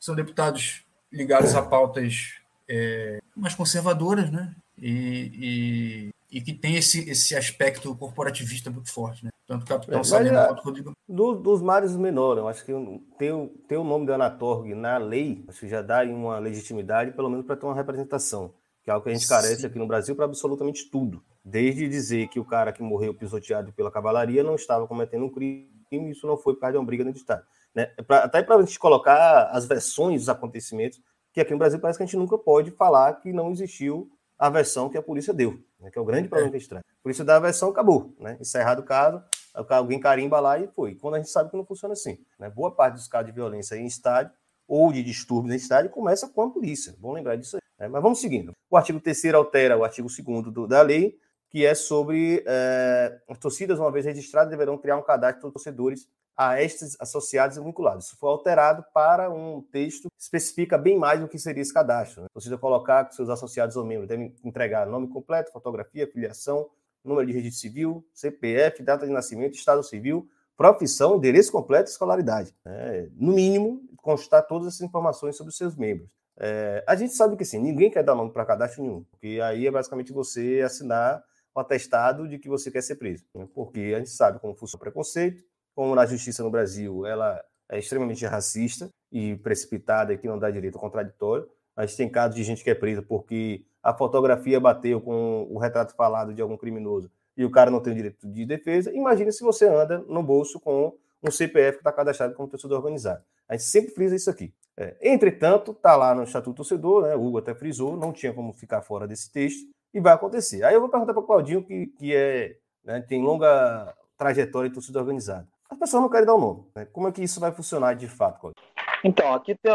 [0.00, 2.34] são deputados ligados a pautas
[2.68, 4.54] é, mais conservadoras, né?
[4.78, 9.30] E, e, e, que tem esse, esse aspecto corporativista muito forte, né?
[9.46, 10.92] Tanto Capitão é, Salema quanto Rodrigo.
[11.08, 12.72] Do, dos mares menores, eu acho que
[13.18, 13.32] ter,
[13.68, 17.44] ter o nome do Anatorg na lei, acho que já dá uma legitimidade, pelo menos
[17.44, 18.52] para ter uma representação
[18.82, 19.66] que é algo que a gente carece Sim.
[19.66, 21.22] aqui no Brasil para absolutamente tudo.
[21.44, 25.70] Desde dizer que o cara que morreu pisoteado pela cavalaria não estava cometendo um crime,
[26.10, 27.44] isso não foi por causa de uma briga no Estado.
[27.74, 27.92] Né?
[27.96, 31.00] É pra, até para a gente colocar as versões dos acontecimentos,
[31.32, 34.50] que aqui no Brasil parece que a gente nunca pode falar que não existiu a
[34.50, 35.90] versão que a polícia deu, né?
[35.90, 36.84] que é o grande problema que a gente traz.
[36.84, 38.14] A polícia dá a versão, acabou.
[38.18, 38.36] Né?
[38.40, 39.22] Encerrado o caso,
[39.70, 40.94] alguém carimba lá e foi.
[40.96, 42.18] Quando a gente sabe que não funciona assim.
[42.38, 42.50] Né?
[42.50, 44.32] Boa parte dos casos de violência em estádio
[44.66, 46.94] ou de distúrbios em estádio começa com a polícia.
[46.98, 47.62] Bom lembrar disso aí.
[47.78, 47.88] Né?
[47.88, 48.52] Mas vamos seguindo.
[48.70, 51.16] O artigo 3 altera o artigo 2 da lei,
[51.48, 56.08] que é sobre é, as torcidas, uma vez registradas, deverão criar um cadastro de torcedores
[56.36, 58.06] a estes associados e vinculados.
[58.06, 62.22] Isso foi alterado para um texto que especifica bem mais o que seria esse cadastro.
[62.22, 62.26] Né?
[62.30, 66.68] A torcida colocar que seus associados ou membros devem entregar nome completo, fotografia, filiação,
[67.04, 72.54] número de registro civil, CPF, data de nascimento, estado civil, profissão, endereço completo e escolaridade.
[72.64, 73.08] Né?
[73.16, 76.08] No mínimo, constar todas essas informações sobre os seus membros.
[76.38, 79.66] É, a gente sabe que assim, ninguém quer dar nome para cadastro nenhum, porque aí
[79.66, 81.22] é basicamente você assinar
[81.54, 83.24] o atestado de que você quer ser preso.
[83.34, 83.46] Né?
[83.54, 85.44] Porque a gente sabe como funciona o preconceito,
[85.74, 90.50] como na justiça no Brasil ela é extremamente racista e precipitada e que não dá
[90.50, 91.48] direito ao contraditório.
[91.76, 95.58] A gente tem casos de gente que é presa porque a fotografia bateu com o
[95.58, 98.92] retrato falado de algum criminoso e o cara não tem direito de defesa.
[98.92, 103.22] Imagine se você anda no bolso com um CPF que está cadastrado como torcedor organizado.
[103.48, 104.52] A gente sempre frisa isso aqui.
[104.76, 108.52] É, entretanto, está lá no Estatuto Torcedor, né, o Hugo até frisou, não tinha como
[108.52, 110.64] ficar fora desse texto, e vai acontecer.
[110.64, 114.72] Aí eu vou perguntar para o Claudinho, que, que é, né, tem longa trajetória em
[114.72, 115.46] torcida organizada.
[115.72, 116.66] As pessoas não querem dar o um nome.
[116.76, 116.84] Né?
[116.92, 118.66] Como é que isso vai funcionar de fato, Claudinho?
[119.02, 119.72] Então, aqui tem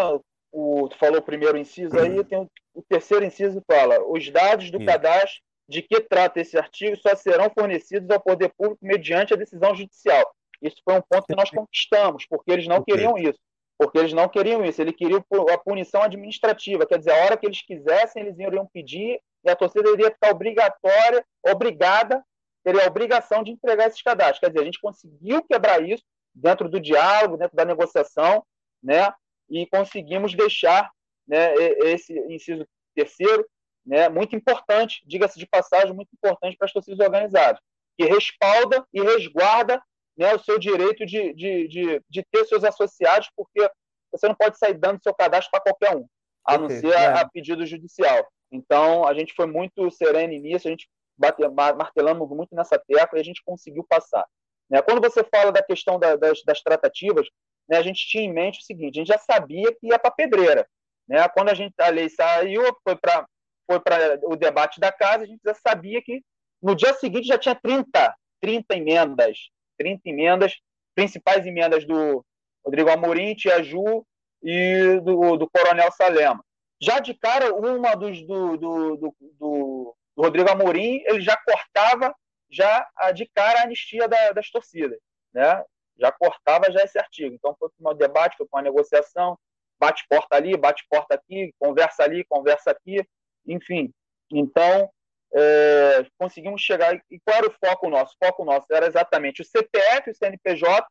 [0.52, 4.70] o, tu falou o primeiro inciso, aí tem o, o terceiro inciso fala, os dados
[4.70, 9.38] do cadastro de que trata esse artigo só serão fornecidos ao poder público mediante a
[9.38, 10.24] decisão judicial.
[10.62, 13.40] Isso foi um ponto que nós conquistamos, porque eles não queriam isso
[13.78, 15.24] porque eles não queriam isso, eles queriam
[15.54, 19.56] a punição administrativa, quer dizer, a hora que eles quisessem, eles iriam pedir e a
[19.56, 22.24] torcida iria ficar obrigatória, obrigada,
[22.68, 24.40] teria a obrigação de entregar esses cadastros.
[24.40, 26.04] Quer dizer, a gente conseguiu quebrar isso
[26.36, 28.46] dentro do diálogo, dentro da negociação,
[28.84, 29.10] né,
[29.50, 30.92] e conseguimos deixar
[31.26, 31.54] né,
[31.86, 33.48] esse inciso terceiro
[33.86, 37.62] né, muito importante, diga-se de passagem, muito importante para as torcidas organizadas,
[37.98, 39.82] que respalda e resguarda
[40.18, 43.72] né, o seu direito de, de, de, de, ter seus associados, porque
[44.12, 46.06] você não pode sair dando seu cadastro para qualquer um,
[46.46, 47.06] a okay, não ser é.
[47.08, 48.28] a, a, pedido judicial.
[48.52, 53.26] Então, a gente foi muito sereno nisso, a gente martelamos muito nessa tecla e a
[53.26, 54.26] gente conseguiu passar.
[54.70, 54.82] Né?
[54.82, 57.28] Quando você fala da questão da, das, das, tratativas,
[57.68, 60.12] né, a gente tinha em mente o seguinte: a gente já sabia que ia para
[60.12, 60.68] pedreira.
[61.08, 61.28] Né?
[61.30, 63.26] Quando a, gente, a lei saiu, foi para
[63.70, 63.82] foi
[64.24, 66.22] o debate da casa, a gente já sabia que
[66.62, 69.38] no dia seguinte já tinha 30, 30 emendas
[69.78, 70.54] 30 emendas,
[70.96, 72.26] principais emendas do
[72.66, 74.06] Rodrigo Amorim, Tia Ju
[74.44, 76.44] e do, do Coronel Salema.
[76.82, 82.14] Já de cara, uma dos do, do, do, do Rodrigo Amorim, ele já cortava
[82.50, 85.00] já de cara a anistia da, das torcidas,
[85.34, 85.64] né?
[86.00, 87.36] Já cortava já esse artigo.
[87.36, 89.38] Então foi um debate, foi uma negociação,
[89.80, 93.06] bate porta ali, bate porta aqui, conversa ali, conversa aqui,
[93.46, 93.92] enfim.
[94.32, 94.90] Então
[95.34, 96.96] é, conseguimos chegar.
[97.10, 98.16] E qual era o foco nosso?
[98.16, 100.88] O foco nosso era exatamente o CPF, o CNPJ,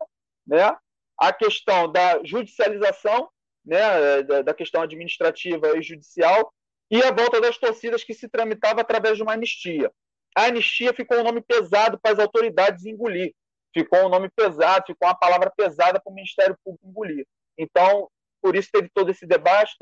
[0.46, 0.76] né?
[1.18, 3.28] a questão da judicialização,
[3.64, 6.52] né, da, da questão administrativa e judicial,
[6.90, 9.90] e a volta das torcidas que se tramitava através de uma anistia.
[10.36, 13.34] A anistia ficou um nome pesado para as autoridades engolir,
[13.74, 17.26] ficou um nome pesado, ficou uma palavra pesada para o Ministério Público engolir.
[17.58, 18.08] Então,
[18.40, 19.76] por isso teve todo esse debate,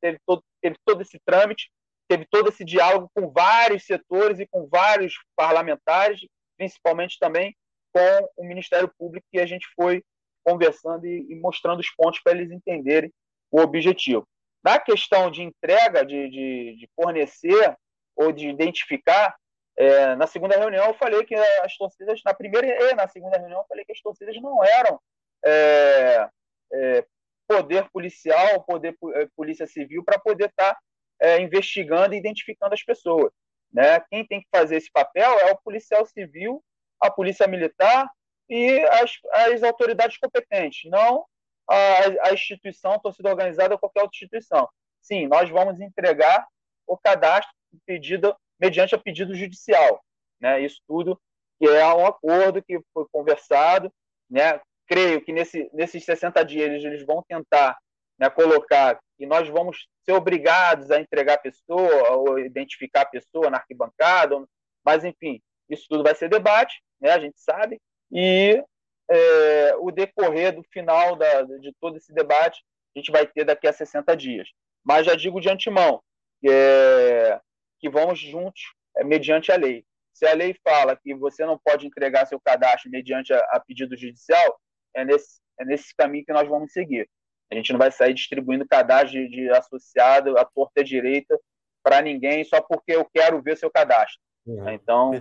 [0.00, 1.70] teve todo, teve todo esse trâmite,
[2.08, 6.20] teve todo esse diálogo com vários setores e com vários parlamentares,
[6.56, 7.54] principalmente também
[7.92, 10.02] com o Ministério Público, que a gente foi
[10.44, 13.12] conversando e, e mostrando os pontos para eles entenderem
[13.50, 14.26] o objetivo.
[14.62, 17.76] Na questão de entrega, de, de, de fornecer
[18.16, 19.36] ou de identificar,
[19.76, 23.60] é, na segunda reunião eu falei que as torcidas, na primeira e na segunda reunião
[23.60, 25.00] eu falei que as torcidas não eram
[25.44, 26.28] é,
[26.72, 27.06] é,
[27.46, 30.80] poder policial, poder é, polícia civil para poder estar tá,
[31.20, 33.32] é, investigando e identificando as pessoas.
[33.72, 34.00] Né?
[34.10, 36.62] Quem tem que fazer esse papel é o policial civil,
[37.00, 38.10] a polícia militar
[38.48, 41.24] e as, as autoridades competentes, não
[41.68, 44.68] a, a instituição, a torcida organizada ou qualquer outra instituição.
[45.00, 46.46] Sim, nós vamos entregar
[46.86, 47.52] o cadastro
[47.86, 50.02] pedido, mediante a pedido judicial.
[50.40, 50.60] Né?
[50.60, 51.20] Isso tudo
[51.58, 53.92] que é um acordo que foi conversado.
[54.30, 54.60] Né?
[54.86, 57.76] Creio que nesse, nesses 60 dias eles, eles vão tentar
[58.18, 63.50] né, colocar que nós vamos ser obrigados a entregar a pessoa ou identificar a pessoa
[63.50, 64.42] na arquibancada,
[64.84, 68.62] mas enfim, isso tudo vai ser debate, né, a gente sabe, e
[69.10, 72.62] é, o decorrer do final da, de todo esse debate
[72.94, 74.48] a gente vai ter daqui a 60 dias.
[74.84, 76.02] Mas já digo de antemão
[76.40, 77.40] que, é,
[77.78, 79.84] que vamos juntos é, mediante a lei.
[80.12, 83.96] Se a lei fala que você não pode entregar seu cadastro mediante a, a pedido
[83.96, 84.58] judicial,
[84.94, 87.08] é nesse, é nesse caminho que nós vamos seguir.
[87.50, 91.38] A gente não vai sair distribuindo cadastro de, de associado à torta direita
[91.82, 94.20] para ninguém só porque eu quero ver seu cadastro.
[94.46, 95.12] Uhum, então,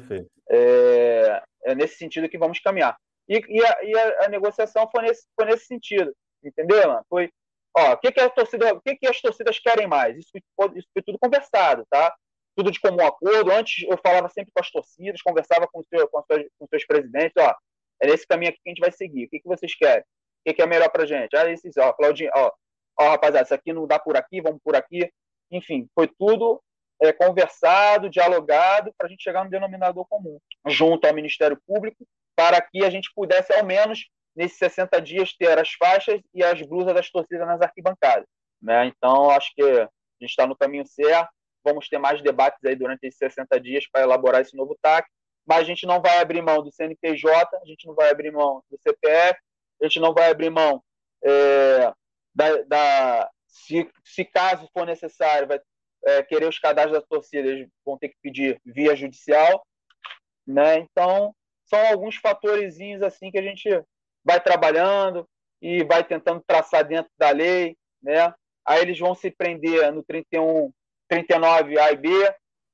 [0.50, 2.98] é, é, nesse sentido que vamos caminhar.
[3.28, 7.05] E, e, a, e a, a, negociação foi nesse, foi nesse sentido, entendeu, mano?
[7.09, 7.30] Foi,
[7.75, 10.17] ó, o que, que, a torcida, o que, que as torcidas querem mais?
[10.17, 10.32] Isso,
[10.75, 12.15] isso foi tudo conversado, tá?
[12.55, 13.51] Tudo de comum acordo.
[13.51, 17.34] Antes eu falava sempre com as torcidas, conversava com, seu, com, seus, com seus presidentes,
[17.38, 17.53] ó,
[18.01, 19.25] é nesse caminho aqui que a gente vai seguir.
[19.25, 20.01] O que, que vocês querem?
[20.01, 20.05] O
[20.45, 21.36] que, que é melhor pra gente?
[21.36, 22.51] Ah, esses, ó, Claudinho, ó,
[22.99, 25.11] ó, rapaziada, isso aqui não dá por aqui, vamos por aqui.
[25.51, 26.61] Enfim, foi tudo
[27.01, 32.05] é, conversado, dialogado, para a gente chegar no denominador comum, junto ao Ministério Público,
[32.38, 36.62] para que a gente pudesse, ao menos, nesses 60 dias, ter as faixas e as
[36.62, 38.28] blusas das torcidas nas arquibancadas.
[38.62, 38.86] Né?
[38.86, 39.90] Então, acho que a
[40.22, 41.30] gente está no caminho certo.
[41.64, 45.10] Vamos ter mais debates aí durante esses 60 dias para elaborar esse novo TAC,
[45.46, 48.64] mas a gente não vai abrir mão do CNPJ, a gente não vai abrir mão
[48.70, 49.38] do CPF,
[49.82, 50.82] a gente não vai abrir mão
[51.26, 51.92] é,
[52.34, 55.60] da, da se, se, caso for necessário, vai
[56.06, 59.66] é, querer os cadastros das torcidas, vão ter que pedir via judicial,
[60.46, 60.78] né?
[60.78, 61.36] Então,
[61.68, 63.70] são alguns fatores assim que a gente
[64.24, 65.28] vai trabalhando
[65.61, 68.34] e vai tentando traçar dentro da lei, né?
[68.65, 70.72] Aí eles vão se prender no 31,
[71.07, 72.09] 39 A e B,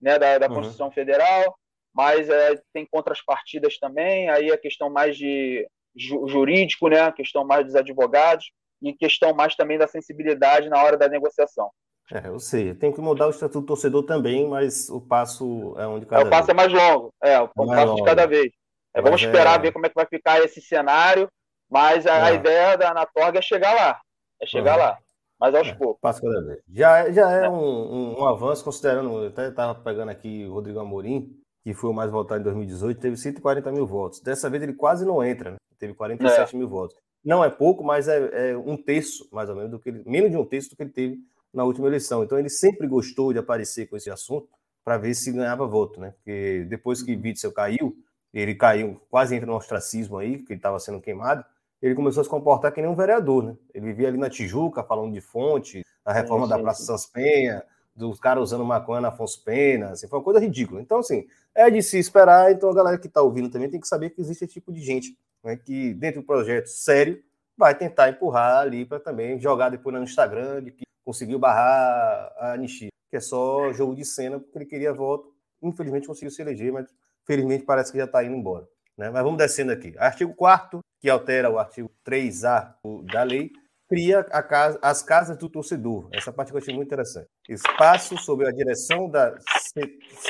[0.01, 0.55] né, da, da uhum.
[0.55, 1.55] Constituição Federal,
[1.93, 7.45] mas é, tem contrapartidas também, aí a questão mais de ju, jurídico, né, a questão
[7.45, 11.69] mais dos advogados e questão mais também da sensibilidade na hora da negociação.
[12.11, 12.73] É, eu sei.
[12.73, 16.25] Tem que mudar o estatuto do torcedor também, mas o passo é onde cada é,
[16.25, 16.49] O passo vez.
[16.49, 17.13] é mais longo.
[17.23, 17.95] É, o é passo longo.
[17.95, 18.51] de cada vez.
[18.93, 19.61] É, vamos esperar é...
[19.61, 21.29] ver como é que vai ficar esse cenário,
[21.69, 22.35] mas a, a é.
[22.35, 23.99] ideia da Anatorg é chegar lá.
[24.41, 24.83] É chegar uhum.
[24.83, 24.97] lá.
[25.39, 25.99] Mas aos poucos.
[25.99, 26.59] Passo cada vez.
[26.71, 29.23] Já, já é um, um, um, avanço, considerando.
[29.23, 32.99] Eu até estava pegando aqui o Rodrigo Amorim, que foi o mais votado em 2018,
[32.99, 34.21] teve 140 mil votos.
[34.21, 35.57] Dessa vez ele quase não entra, né?
[35.79, 36.95] Teve 47 mil votos.
[37.23, 40.29] Não é pouco, mas é, é um terço, mais ou menos, do que ele, menos
[40.29, 41.19] de um terço do que ele teve
[41.53, 42.23] na última eleição.
[42.23, 44.47] Então ele sempre gostou de aparecer com esse assunto
[44.83, 46.11] para ver se ganhava voto, né?
[46.17, 47.95] Porque depois que Witzel caiu,
[48.33, 51.45] ele caiu, quase entra no ostracismo aí, que ele estava sendo queimado,
[51.81, 53.57] ele começou a se comportar que nem um vereador, né?
[53.73, 57.63] Ele vivia ali na Tijuca falando de fonte, a reforma sim, da Praça Sans Penha,
[57.95, 60.81] dos caras usando maconha na Afonso Pena, assim, foi uma coisa ridícula.
[60.81, 63.87] Então, assim, é de se esperar, então a galera que está ouvindo também tem que
[63.87, 67.21] saber que existe esse tipo de gente, né, que dentro do projeto sério
[67.55, 72.53] vai tentar empurrar ali para também jogar depois no Instagram de que conseguiu barrar a
[72.53, 75.31] anistia, que é só jogo de cena, porque ele queria voto.
[75.61, 76.87] Infelizmente conseguiu se eleger, mas
[77.25, 78.67] felizmente parece que já está indo embora.
[78.97, 79.09] Né?
[79.09, 79.93] Mas vamos descendo aqui.
[79.97, 82.75] Artigo 4 que altera o artigo 3A
[83.11, 83.51] da lei,
[83.89, 86.07] cria casa, as casas do torcedor.
[86.13, 87.27] Essa parte que eu achei muito interessante.
[87.49, 89.35] Espaço sob a direção da.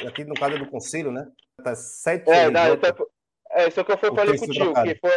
[0.08, 1.32] Aqui no caso do conselho, né?
[1.64, 2.62] Tá sete é, não,
[3.52, 5.12] é, isso é que eu falei contigo, que foi,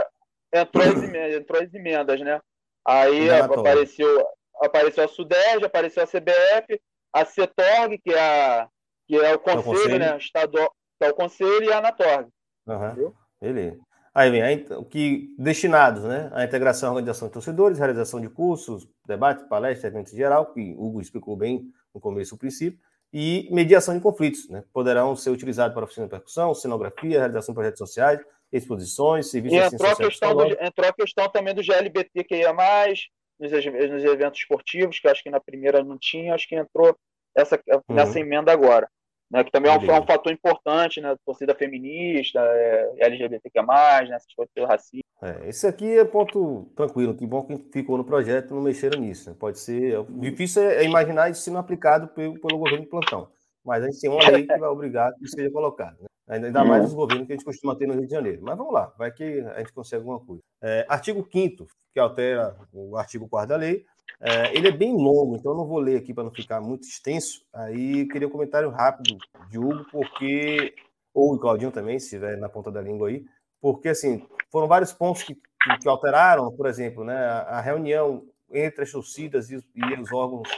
[0.52, 2.40] entrou, as emendas, entrou as emendas, né?
[2.86, 4.28] Aí apareceu,
[4.62, 6.78] apareceu a SUDES, apareceu a CBF,
[7.14, 8.68] a CETORG, que é, a,
[9.08, 9.98] que é o conselho, é o conselho.
[9.98, 10.16] né?
[10.18, 10.70] Estadual,
[11.00, 12.28] é o conselho, e a ANATORG.
[12.66, 13.12] Uhum.
[13.40, 13.78] Beleza.
[14.14, 16.30] Aí vem o que destinados, né?
[16.32, 20.86] A integração, organização de torcedores, realização de cursos, debates, palestras, eventos em geral, que o
[20.86, 22.80] Hugo explicou bem no começo o princípio,
[23.12, 24.64] e mediação de conflitos, né?
[24.72, 28.20] Poderão ser utilizados para oficina de percussão, cenografia, realização de projetos sociais,
[28.50, 32.54] exposições, serviços e entrou a questão do, Entrou a questão também do GLBT que ia
[32.54, 36.96] mais nos, nos eventos esportivos, que acho que na primeira não tinha, acho que entrou
[37.34, 38.24] essa, nessa uhum.
[38.24, 38.88] emenda agora
[39.30, 44.14] né, que também é um, é um, fator importante, né, torcida feminista, é, LGBTQ+, né,
[44.14, 45.02] essas coisas do racismo.
[45.22, 49.30] É, esse aqui é ponto tranquilo, que bom que ficou no projeto não mexeram nisso.
[49.30, 49.36] Né?
[49.38, 53.28] Pode ser, é, difícil é imaginar isso sendo aplicado pelo, pelo governo de plantão,
[53.64, 55.96] mas a gente tem uma lei que vai obrigar que seja colocado.
[56.00, 56.06] Né?
[56.28, 58.42] Ainda mais os governos que a gente costuma ter no Rio de Janeiro.
[58.42, 60.42] Mas vamos lá, vai que a gente consegue alguma coisa.
[60.62, 61.66] É, artigo 5
[61.96, 63.86] que altera o artigo 4 da lei,
[64.20, 66.88] é, ele é bem longo, então eu não vou ler aqui para não ficar muito
[66.88, 67.44] extenso.
[67.52, 69.16] Aí queria um comentário rápido
[69.50, 70.74] de Hugo, porque.
[71.12, 73.24] Ou o Claudinho também, se estiver na ponta da língua aí,
[73.58, 78.84] porque assim, foram vários pontos que, que, que alteraram, por exemplo, né, a, reunião entre
[78.84, 80.48] as torcidas e, e, os órgãos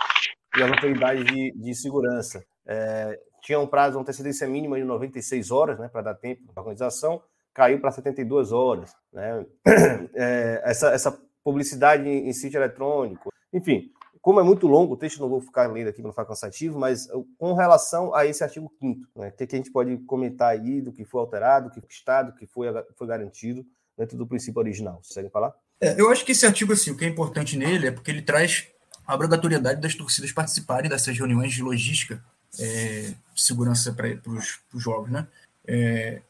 [0.56, 2.44] e as autoridades de, de segurança.
[2.66, 6.60] É, tinha um prazo, uma antecedência mínima de 96 horas, né, para dar tempo da
[6.60, 7.22] organização,
[7.54, 8.94] caiu para 72 horas.
[9.12, 9.46] Né?
[10.20, 13.90] É, essa, essa publicidade em, em sítio eletrônico, enfim,
[14.20, 16.78] como é muito longo, o texto não vou ficar lendo aqui para não ficar cansativo,
[16.78, 20.80] mas com relação a esse artigo 5 né, o que, a gente pode comentar aí
[20.80, 23.64] do que foi alterado, do que está, do que foi, foi garantido
[23.96, 25.00] dentro do princípio original?
[25.02, 25.54] Vocês querem falar?
[25.80, 28.22] É, eu acho que esse artigo, assim, o que é importante nele é porque ele
[28.22, 28.68] traz
[29.06, 32.22] a obrigatoriedade das torcidas participarem dessas reuniões de logística
[32.58, 35.26] é, segurança para os jogos, né?
[35.66, 36.20] É,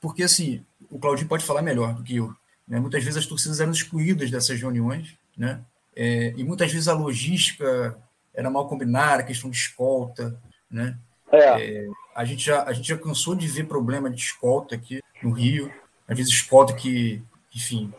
[0.00, 2.34] porque, assim, o Claudinho pode falar melhor do que eu.
[2.66, 2.80] Né?
[2.80, 5.60] Muitas vezes as torcidas eram excluídas dessas reuniões, né?
[5.94, 7.96] É, e muitas vezes a logística
[8.34, 10.38] era mal combinada, questão de escolta,
[10.70, 10.98] né?
[11.30, 11.38] É.
[11.38, 15.30] É, a, gente já, a gente já cansou de ver problema de escolta aqui no
[15.30, 15.72] Rio,
[16.08, 17.22] às vezes escolta que,
[17.54, 17.92] enfim,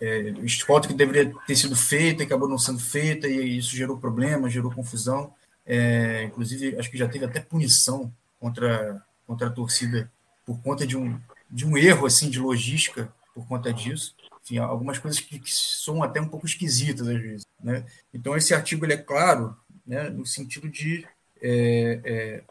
[0.00, 3.98] é, escolta que deveria ter sido feita e acabou não sendo feita, e isso gerou
[3.98, 5.32] problema, gerou confusão.
[5.64, 10.10] É, inclusive, acho que já teve até punição contra, contra a torcida
[10.44, 11.18] por conta de um,
[11.50, 14.14] de um erro assim de logística por conta disso
[14.46, 17.46] enfim, algumas coisas que, que são até um pouco esquisitas às vezes.
[17.60, 17.84] Né?
[18.14, 21.04] Então, esse artigo ele é claro né, no sentido de
[21.42, 22.44] é, é,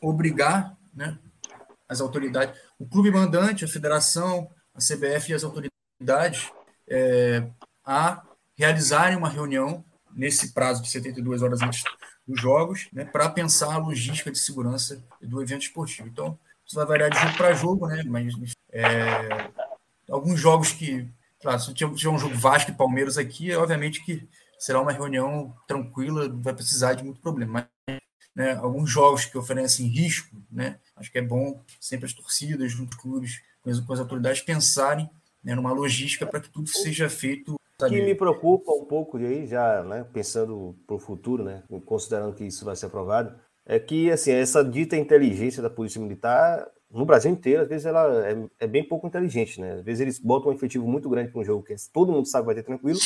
[0.00, 1.18] obrigar né,
[1.88, 6.50] as autoridades, o clube mandante, a federação, a CBF e as autoridades
[6.88, 7.48] é,
[7.84, 8.22] a
[8.56, 11.82] realizarem uma reunião nesse prazo de 72 horas antes
[12.26, 16.08] dos jogos, né, para pensar a logística de segurança do evento esportivo.
[16.08, 18.32] Então, isso vai variar de jogo para jogo, né, mas
[18.72, 19.50] é,
[20.08, 21.08] alguns jogos que
[21.46, 24.28] Claro, se tiver um jogo Vasco e Palmeiras aqui, obviamente que
[24.58, 27.70] será uma reunião tranquila, não vai precisar de muito problema.
[27.86, 27.98] Mas,
[28.34, 32.84] né, alguns jogos que oferecem risco, né, acho que é bom sempre as torcidas, com
[32.88, 35.08] clubes, as, com as autoridades, pensarem
[35.40, 37.54] né, numa logística para que tudo seja feito.
[37.80, 41.62] O que me preocupa um pouco, e aí já né, pensando para o futuro, né,
[41.84, 46.66] considerando que isso vai ser aprovado, é que assim, essa dita inteligência da Polícia Militar
[46.90, 49.72] no Brasil inteiro, às vezes ela é, é, bem pouco inteligente, né?
[49.72, 52.42] Às vezes eles botam um efetivo muito grande para um jogo que todo mundo sabe
[52.42, 52.98] que vai ter tranquilo,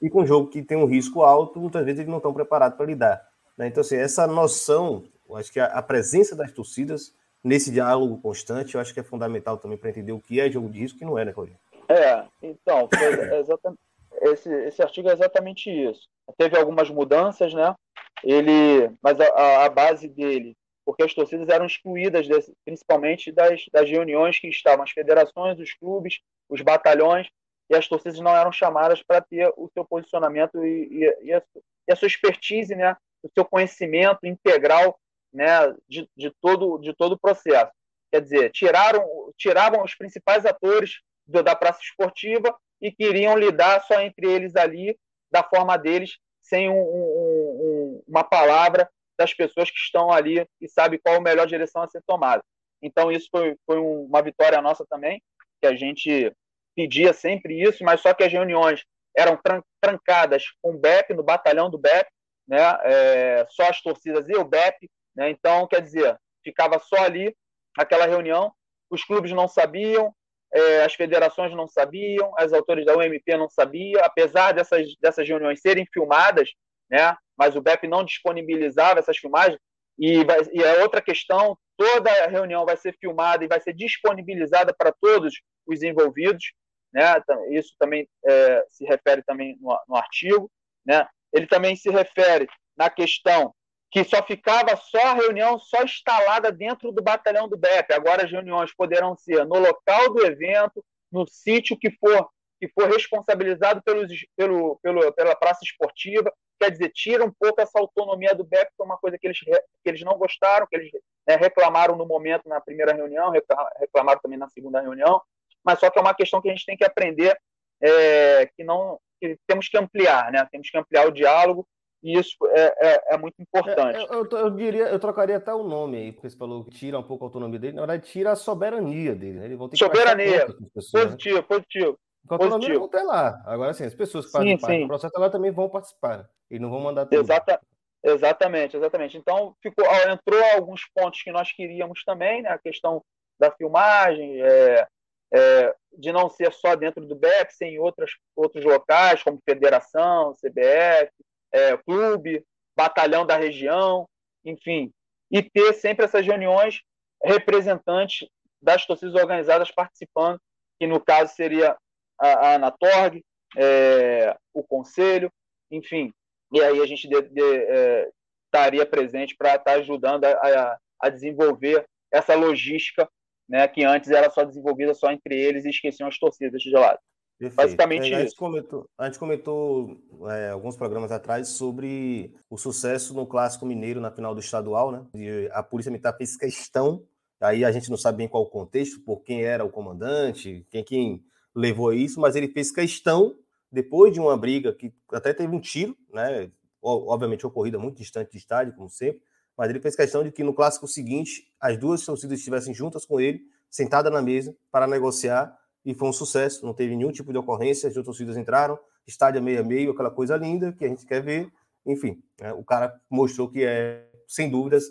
[0.00, 2.76] e com um jogo que tem um risco alto, muitas vezes eles não estão preparados
[2.76, 3.28] para lidar.
[3.56, 3.66] Né?
[3.66, 7.12] Então, assim, essa noção, eu acho que a, a, presença das torcidas
[7.42, 10.70] nesse diálogo constante, eu acho que é fundamental também para entender o que é jogo
[10.70, 11.56] de risco e não é, né, Claudio?
[11.88, 12.88] É, então,
[13.40, 13.80] exatamente,
[14.22, 16.08] esse, esse artigo é exatamente isso.
[16.36, 17.74] Teve algumas mudanças, né?
[18.22, 20.56] Ele, mas a, a base dele
[20.88, 25.74] porque as torcidas eram excluídas, desse, principalmente das, das reuniões que estavam as federações, os
[25.74, 26.18] clubes,
[26.48, 27.28] os batalhões,
[27.68, 31.42] e as torcidas não eram chamadas para ter o seu posicionamento e, e, e, a,
[31.88, 34.98] e, a, sua expertise, né, o seu conhecimento integral
[35.30, 37.70] né, de, de, todo, de todo o processo.
[38.10, 44.00] Quer dizer, tiraram, tiravam os principais atores do, da praça esportiva e queriam lidar só
[44.00, 44.98] entre eles ali,
[45.30, 50.68] da forma deles, sem um, um, um, uma palavra das pessoas que estão ali e
[50.68, 52.42] sabe qual a melhor direção a ser tomada.
[52.80, 55.20] Então, isso foi, foi uma vitória nossa também,
[55.60, 56.32] que a gente
[56.76, 58.84] pedia sempre isso, mas só que as reuniões
[59.16, 59.38] eram
[59.80, 62.08] trancadas com o BEP, no batalhão do BEP,
[62.46, 62.78] né?
[62.84, 64.88] É, só as torcidas e o BEP.
[65.16, 65.30] Né?
[65.30, 67.36] Então, quer dizer, ficava só ali
[67.76, 68.52] aquela reunião,
[68.88, 70.14] os clubes não sabiam,
[70.52, 75.60] é, as federações não sabiam, as autores da UMP não sabiam, apesar dessas, dessas reuniões
[75.60, 76.50] serem filmadas,
[76.88, 77.16] né?
[77.38, 79.58] Mas o BEP não disponibilizava essas filmagens.
[79.98, 83.72] E, vai, e é outra questão: toda a reunião vai ser filmada e vai ser
[83.72, 85.34] disponibilizada para todos
[85.66, 86.52] os envolvidos.
[86.92, 87.02] Né?
[87.50, 90.50] Isso também é, se refere também no, no artigo.
[90.84, 91.06] Né?
[91.32, 93.54] Ele também se refere na questão
[93.90, 97.92] que só ficava só a reunião só instalada dentro do batalhão do BEP.
[97.92, 102.28] Agora as reuniões poderão ser no local do evento, no sítio que for
[102.60, 107.78] que for responsabilizado pelos, pelo, pelo, pela praça esportiva, quer dizer, tira um pouco essa
[107.78, 110.90] autonomia do BEP, que é uma coisa que eles, que eles não gostaram, que eles
[111.26, 113.32] né, reclamaram no momento na primeira reunião,
[113.78, 115.20] reclamaram também na segunda reunião,
[115.64, 117.38] mas só que é uma questão que a gente tem que aprender
[117.80, 120.46] é, que não que temos que ampliar, né?
[120.50, 121.66] Temos que ampliar o diálogo
[122.02, 123.98] e isso é, é, é muito importante.
[123.98, 126.98] É, eu, eu, diria, eu trocaria até o nome aí, porque você falou que tira
[126.98, 129.46] um pouco a autonomia dele, na verdade tira a soberania dele, né?
[129.46, 131.10] Eles vão ter soberania, pessoas, né?
[131.10, 131.42] positivo, né?
[131.42, 131.98] positivo.
[132.28, 133.42] A autonomia vão ter lá.
[133.46, 134.82] Agora sim, as pessoas que fazem sim, parte sim.
[134.82, 136.28] do processo lá também vão participar.
[136.50, 137.20] E não vão mandar tudo.
[137.20, 137.60] Exata,
[138.02, 139.16] exatamente, exatamente.
[139.16, 142.50] Então ficou, entrou alguns pontos que nós queríamos também, né?
[142.50, 143.02] A questão
[143.38, 144.86] da filmagem, é,
[145.32, 150.34] é, de não ser só dentro do BEP, ser em outras, outros locais, como federação,
[150.34, 151.12] CBF,
[151.52, 152.44] é, clube,
[152.76, 154.08] batalhão da região,
[154.44, 154.92] enfim,
[155.30, 156.82] e ter sempre essas reuniões
[157.22, 158.28] representantes
[158.60, 160.40] das torcidas organizadas participando,
[160.78, 161.76] que no caso seria
[162.20, 163.22] a, a Anatorg,
[163.56, 165.30] é, o conselho,
[165.70, 166.12] enfim,
[166.52, 168.10] e aí a gente de, de, é,
[168.46, 173.08] estaria presente para estar tá ajudando a, a, a desenvolver essa logística
[173.48, 176.98] né, que antes era só desenvolvida só entre eles e esqueciam as torcidas de lado.
[177.38, 177.56] Perfeito.
[177.56, 178.36] Basicamente é, a gente isso.
[178.36, 179.96] Comentou, a gente comentou
[180.28, 185.06] é, alguns programas atrás sobre o sucesso no Clássico Mineiro na final do estadual, né?
[185.14, 187.06] E a Polícia Militar fez questão,
[187.40, 190.82] aí a gente não sabe bem qual o contexto, por quem era o comandante, quem,
[190.82, 191.24] quem
[191.58, 193.36] levou a isso, mas ele fez questão,
[193.70, 196.50] depois de uma briga que até teve um tiro, né?
[196.80, 199.20] Obviamente ocorrida muito distante de estádio, como sempre,
[199.56, 203.20] mas ele fez questão de que no clássico seguinte as duas torcidas estivessem juntas com
[203.20, 207.38] ele, sentada na mesa, para negociar, e foi um sucesso, não teve nenhum tipo de
[207.38, 211.04] ocorrência, as duas torcidas entraram, estádio meio a meio, aquela coisa linda que a gente
[211.04, 211.52] quer ver,
[211.84, 214.84] enfim, é, o cara mostrou que é, sem dúvidas,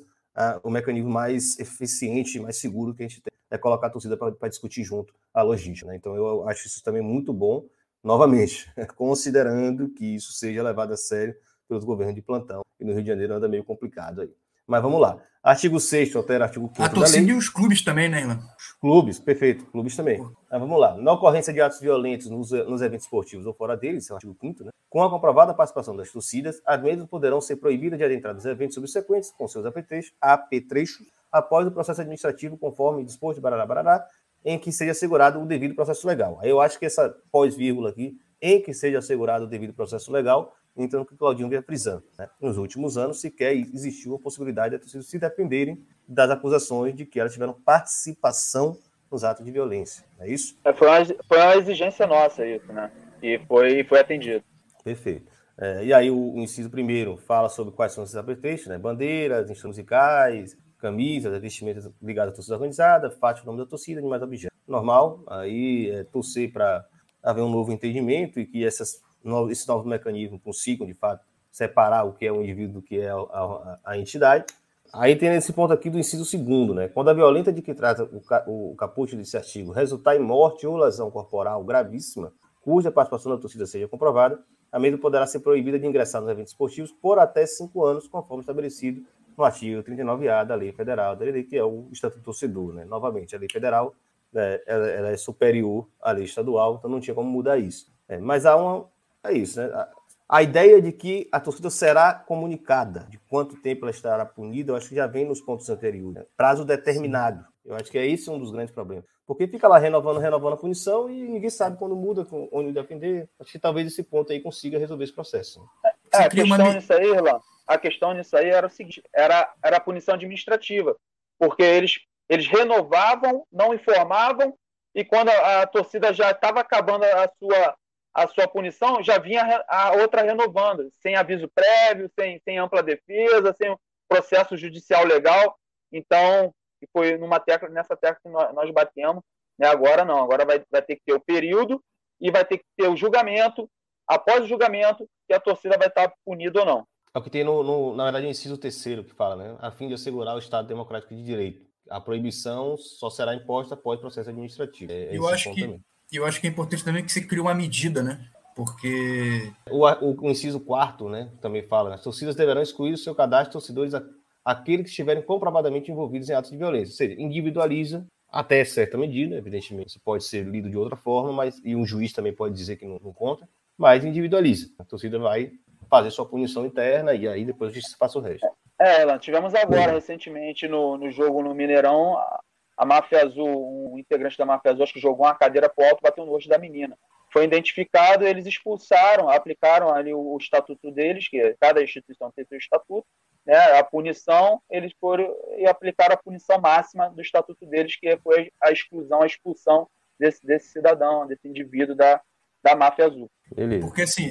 [0.61, 4.49] o mecanismo mais eficiente, mais seguro que a gente tem é colocar a torcida para
[4.49, 5.87] discutir junto a logística.
[5.87, 5.95] Né?
[5.95, 7.65] Então eu acho isso também muito bom,
[8.03, 11.35] novamente, considerando que isso seja levado a sério
[11.67, 14.33] pelos governos de plantão, e no Rio de Janeiro anda meio complicado aí.
[14.65, 15.17] Mas vamos lá.
[15.41, 18.39] Artigo 6 altera artigo 5 A torcida e os clubes também, né, Ilan?
[18.81, 19.65] Clubes, perfeito.
[19.67, 20.19] Clubes também.
[20.19, 20.97] Mas vamos lá.
[20.97, 24.35] Na ocorrência de atos violentos nos, nos eventos esportivos ou fora deles, é o artigo
[24.39, 24.71] 5 né?
[24.89, 28.75] Com a comprovada participação das torcidas, as mesmas poderão ser proibidas de adentrar nos eventos
[28.75, 34.07] subsequentes, com seus apetrechos, apetrechos, após o processo administrativo, conforme disposto Barará Barará,
[34.43, 36.39] em que seja assegurado o devido processo legal.
[36.41, 40.55] Aí eu acho que essa pós-vírgula aqui, em que seja assegurado o devido processo legal,
[40.75, 42.03] então que Claudinho vinha prisão.
[42.17, 42.29] Né?
[42.39, 47.19] Nos últimos anos, sequer existiu a possibilidade de torcidas se dependerem das acusações de que
[47.19, 48.77] elas tiveram participação
[49.11, 50.05] nos atos de violência.
[50.17, 50.57] Não é isso?
[50.63, 52.91] É, foi, uma, foi uma exigência nossa isso, né?
[53.21, 54.43] E foi, foi atendido.
[54.83, 55.31] Perfeito.
[55.57, 58.77] É, e aí o, o, inciso primeiro fala sobre quais são esses aperteixos, né?
[58.77, 64.07] Bandeiras, instrumentos musicais, camisas, vestimentas ligadas à torcida organizada, faixa o nome da torcida, de
[64.07, 64.57] mais objetos.
[64.67, 66.85] Normal, aí é, torcer para
[67.23, 69.01] haver um novo entendimento e que essas
[69.49, 73.09] esse novo mecanismo consigam, de fato, separar o que é o indivíduo do que é
[73.09, 74.45] a, a, a entidade.
[74.93, 76.87] Aí tem esse ponto aqui do inciso segundo, né?
[76.87, 80.77] Quando a violenta de que trata o, o caput desse artigo resultar em morte ou
[80.77, 84.39] lesão corporal gravíssima, cuja participação da torcida seja comprovada,
[84.71, 88.41] a mesma poderá ser proibida de ingressar nos eventos esportivos por até cinco anos, conforme
[88.41, 89.01] estabelecido
[89.37, 92.85] no artigo 39A da Lei Federal da Lei, que é o Estatuto do Torcedor, né?
[92.85, 93.93] Novamente, a Lei Federal
[94.33, 97.91] né, ela, ela, é superior à lei estadual, então não tinha como mudar isso.
[98.09, 98.89] É, mas há uma,
[99.23, 99.87] é isso, né?
[100.29, 104.75] A ideia de que a torcida será comunicada, de quanto tempo ela estará punida, eu
[104.75, 106.15] acho que já vem nos pontos anteriores.
[106.15, 106.25] Né?
[106.35, 107.45] Prazo determinado.
[107.65, 109.05] Eu acho que é esse um dos grandes problemas.
[109.25, 113.29] Porque fica lá renovando, renovando a punição e ninguém sabe quando muda, onde defender.
[113.39, 115.65] Acho que talvez esse ponto aí consiga resolver esse processo.
[116.13, 116.73] É, a questão uma...
[116.73, 120.95] nisso aí, Irlan, a questão nisso aí era o seguinte, era, era a punição administrativa.
[121.37, 121.99] Porque eles,
[122.29, 124.57] eles renovavam, não informavam,
[124.95, 127.77] e quando a, a torcida já estava acabando a sua
[128.17, 133.53] a sua punição, já vinha a outra renovando, sem aviso prévio, sem, sem ampla defesa,
[133.53, 133.77] sem
[134.09, 135.55] processo judicial legal.
[135.91, 136.51] Então,
[136.91, 139.23] foi numa tecla, nessa tecla que nós, nós batemos.
[139.55, 139.67] Né?
[139.67, 141.79] Agora não, agora vai, vai ter que ter o período
[142.19, 143.69] e vai ter que ter o julgamento.
[144.07, 146.87] Após o julgamento, que a torcida vai estar punida ou não.
[147.17, 149.55] É o que tem, no, no, na verdade, o inciso terceiro que fala, né?
[149.59, 151.65] A fim de assegurar o Estado democrático de direito.
[151.89, 154.91] A proibição só será imposta após processo administrativo.
[154.91, 155.81] É, Eu acho que também.
[156.11, 158.23] Eu acho que é importante também que você crie uma medida, né?
[158.55, 159.51] Porque.
[159.67, 161.31] O, o, o inciso quarto, né?
[161.41, 161.95] Também fala, né?
[161.95, 164.03] As torcidas deverão excluir do seu cadastro de torcedores a,
[164.45, 166.91] aqueles que estiverem comprovadamente envolvidos em atos de violência.
[166.91, 171.59] Ou seja, individualiza até certa medida, evidentemente, isso pode ser lido de outra forma, mas
[171.63, 174.69] e um juiz também pode dizer que não, não conta, mas individualiza.
[174.77, 175.53] A torcida vai
[175.89, 178.47] fazer sua punição interna e aí depois a justiça passa o resto.
[178.79, 182.39] É, Elan, tivemos agora, recentemente, no, no jogo no Mineirão, a,
[182.77, 185.99] a Máfia Azul, um integrante da Máfia Azul, acho que jogou uma cadeira pro alto
[185.99, 186.97] e bateu no rosto da menina.
[187.33, 192.57] Foi identificado, eles expulsaram, aplicaram ali o, o estatuto deles, que cada instituição tem seu
[192.57, 193.05] estatuto,
[193.45, 198.51] né, a punição, eles foram e aplicaram a punição máxima do estatuto deles, que foi
[198.61, 199.87] a exclusão, a expulsão
[200.19, 202.21] desse, desse cidadão, desse indivíduo da,
[202.61, 203.29] da máfia azul.
[203.55, 203.85] Beleza.
[203.85, 204.29] Porque assim,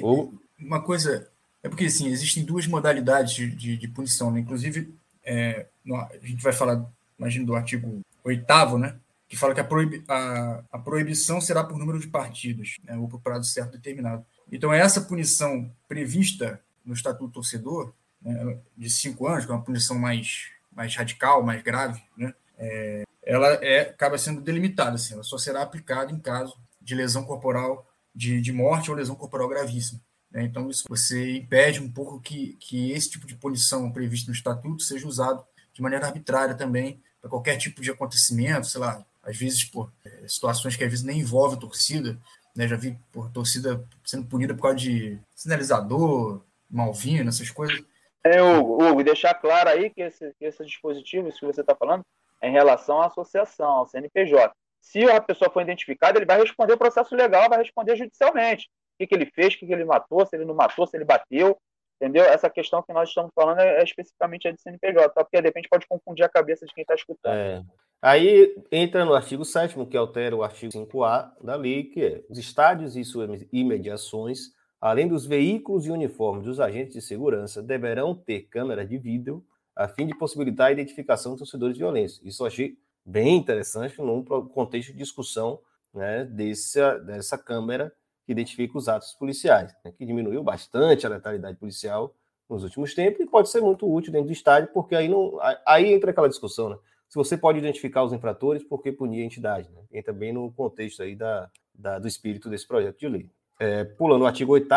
[0.59, 1.31] uma coisa.
[1.63, 4.39] É porque assim, existem duas modalidades de, de, de punição, né?
[4.39, 4.93] Inclusive,
[5.23, 6.85] é, a gente vai falar,
[7.17, 8.45] imagino, do artigo 8
[8.79, 8.97] né?
[9.27, 12.95] Que fala que a, proib, a, a proibição será por número de partidos, né?
[12.95, 14.25] ou por prazo certo determinado.
[14.49, 19.99] Então, essa punição prevista no Estatuto Torcedor, né, de cinco anos, que é uma punição
[19.99, 22.33] mais, mais radical, mais grave, né?
[22.57, 27.25] É, ela é, acaba sendo delimitada, assim, ela só será aplicada em caso de lesão
[27.25, 27.85] corporal,
[28.15, 29.99] de, de morte ou lesão corporal gravíssima.
[30.37, 30.43] Né?
[30.43, 34.83] Então, isso você impede um pouco que, que esse tipo de punição previsto no estatuto
[34.83, 39.63] seja usado de maneira arbitrária também para qualquer tipo de acontecimento, sei lá, às vezes
[39.65, 42.19] por é, situações que às vezes nem envolvem torcida,
[42.55, 42.67] né?
[42.67, 47.83] Já vi por torcida sendo punida por causa de sinalizador, malvino, essas coisas.
[48.23, 51.75] É, Hugo, Hugo, deixar claro aí que esse, que esse dispositivo, isso que você está
[51.75, 52.03] falando,
[52.43, 54.53] em relação à associação, ao CNPJ.
[54.81, 58.69] Se a pessoa for identificada, ele vai responder o processo legal, vai responder judicialmente.
[58.97, 60.97] O que, que ele fez, o que, que ele matou, se ele não matou, se
[60.97, 61.55] ele bateu,
[62.01, 62.23] entendeu?
[62.23, 65.23] Essa questão que nós estamos falando é, é especificamente a de CNPJ, tá?
[65.23, 67.35] porque de repente pode confundir a cabeça de quem está escutando.
[67.35, 67.63] É.
[68.01, 72.39] Aí entra no artigo 7 que altera o artigo 5A da lei, que é os
[72.39, 78.41] estádios e suas imediações, além dos veículos e uniformes dos agentes de segurança, deverão ter
[78.49, 79.43] câmeras de vídeo
[79.75, 82.21] a fim de possibilitar a identificação de torcedores de violência.
[82.27, 85.59] Isso eu achei bem interessante num contexto de discussão
[85.93, 87.93] né, dessa, dessa Câmara
[88.27, 92.13] que identifica os atos policiais, né, que diminuiu bastante a letalidade policial
[92.49, 95.93] nos últimos tempos e pode ser muito útil dentro do estádio, porque aí, não, aí
[95.93, 96.77] entra aquela discussão, né?
[97.07, 99.69] Se você pode identificar os infratores, por que punir a entidade?
[99.71, 99.81] Né?
[99.93, 103.29] Entra bem no contexto aí da, da, do espírito desse projeto de lei.
[103.57, 104.67] É, pulando o artigo 8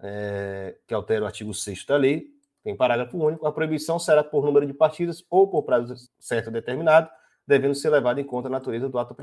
[0.00, 2.28] é, que altera o artigo 6 da lei,
[2.62, 7.08] tem parágrafo único, a proibição será por número de partidas ou por prazo certo determinado,
[7.46, 9.16] devendo ser levado em conta a natureza do ato,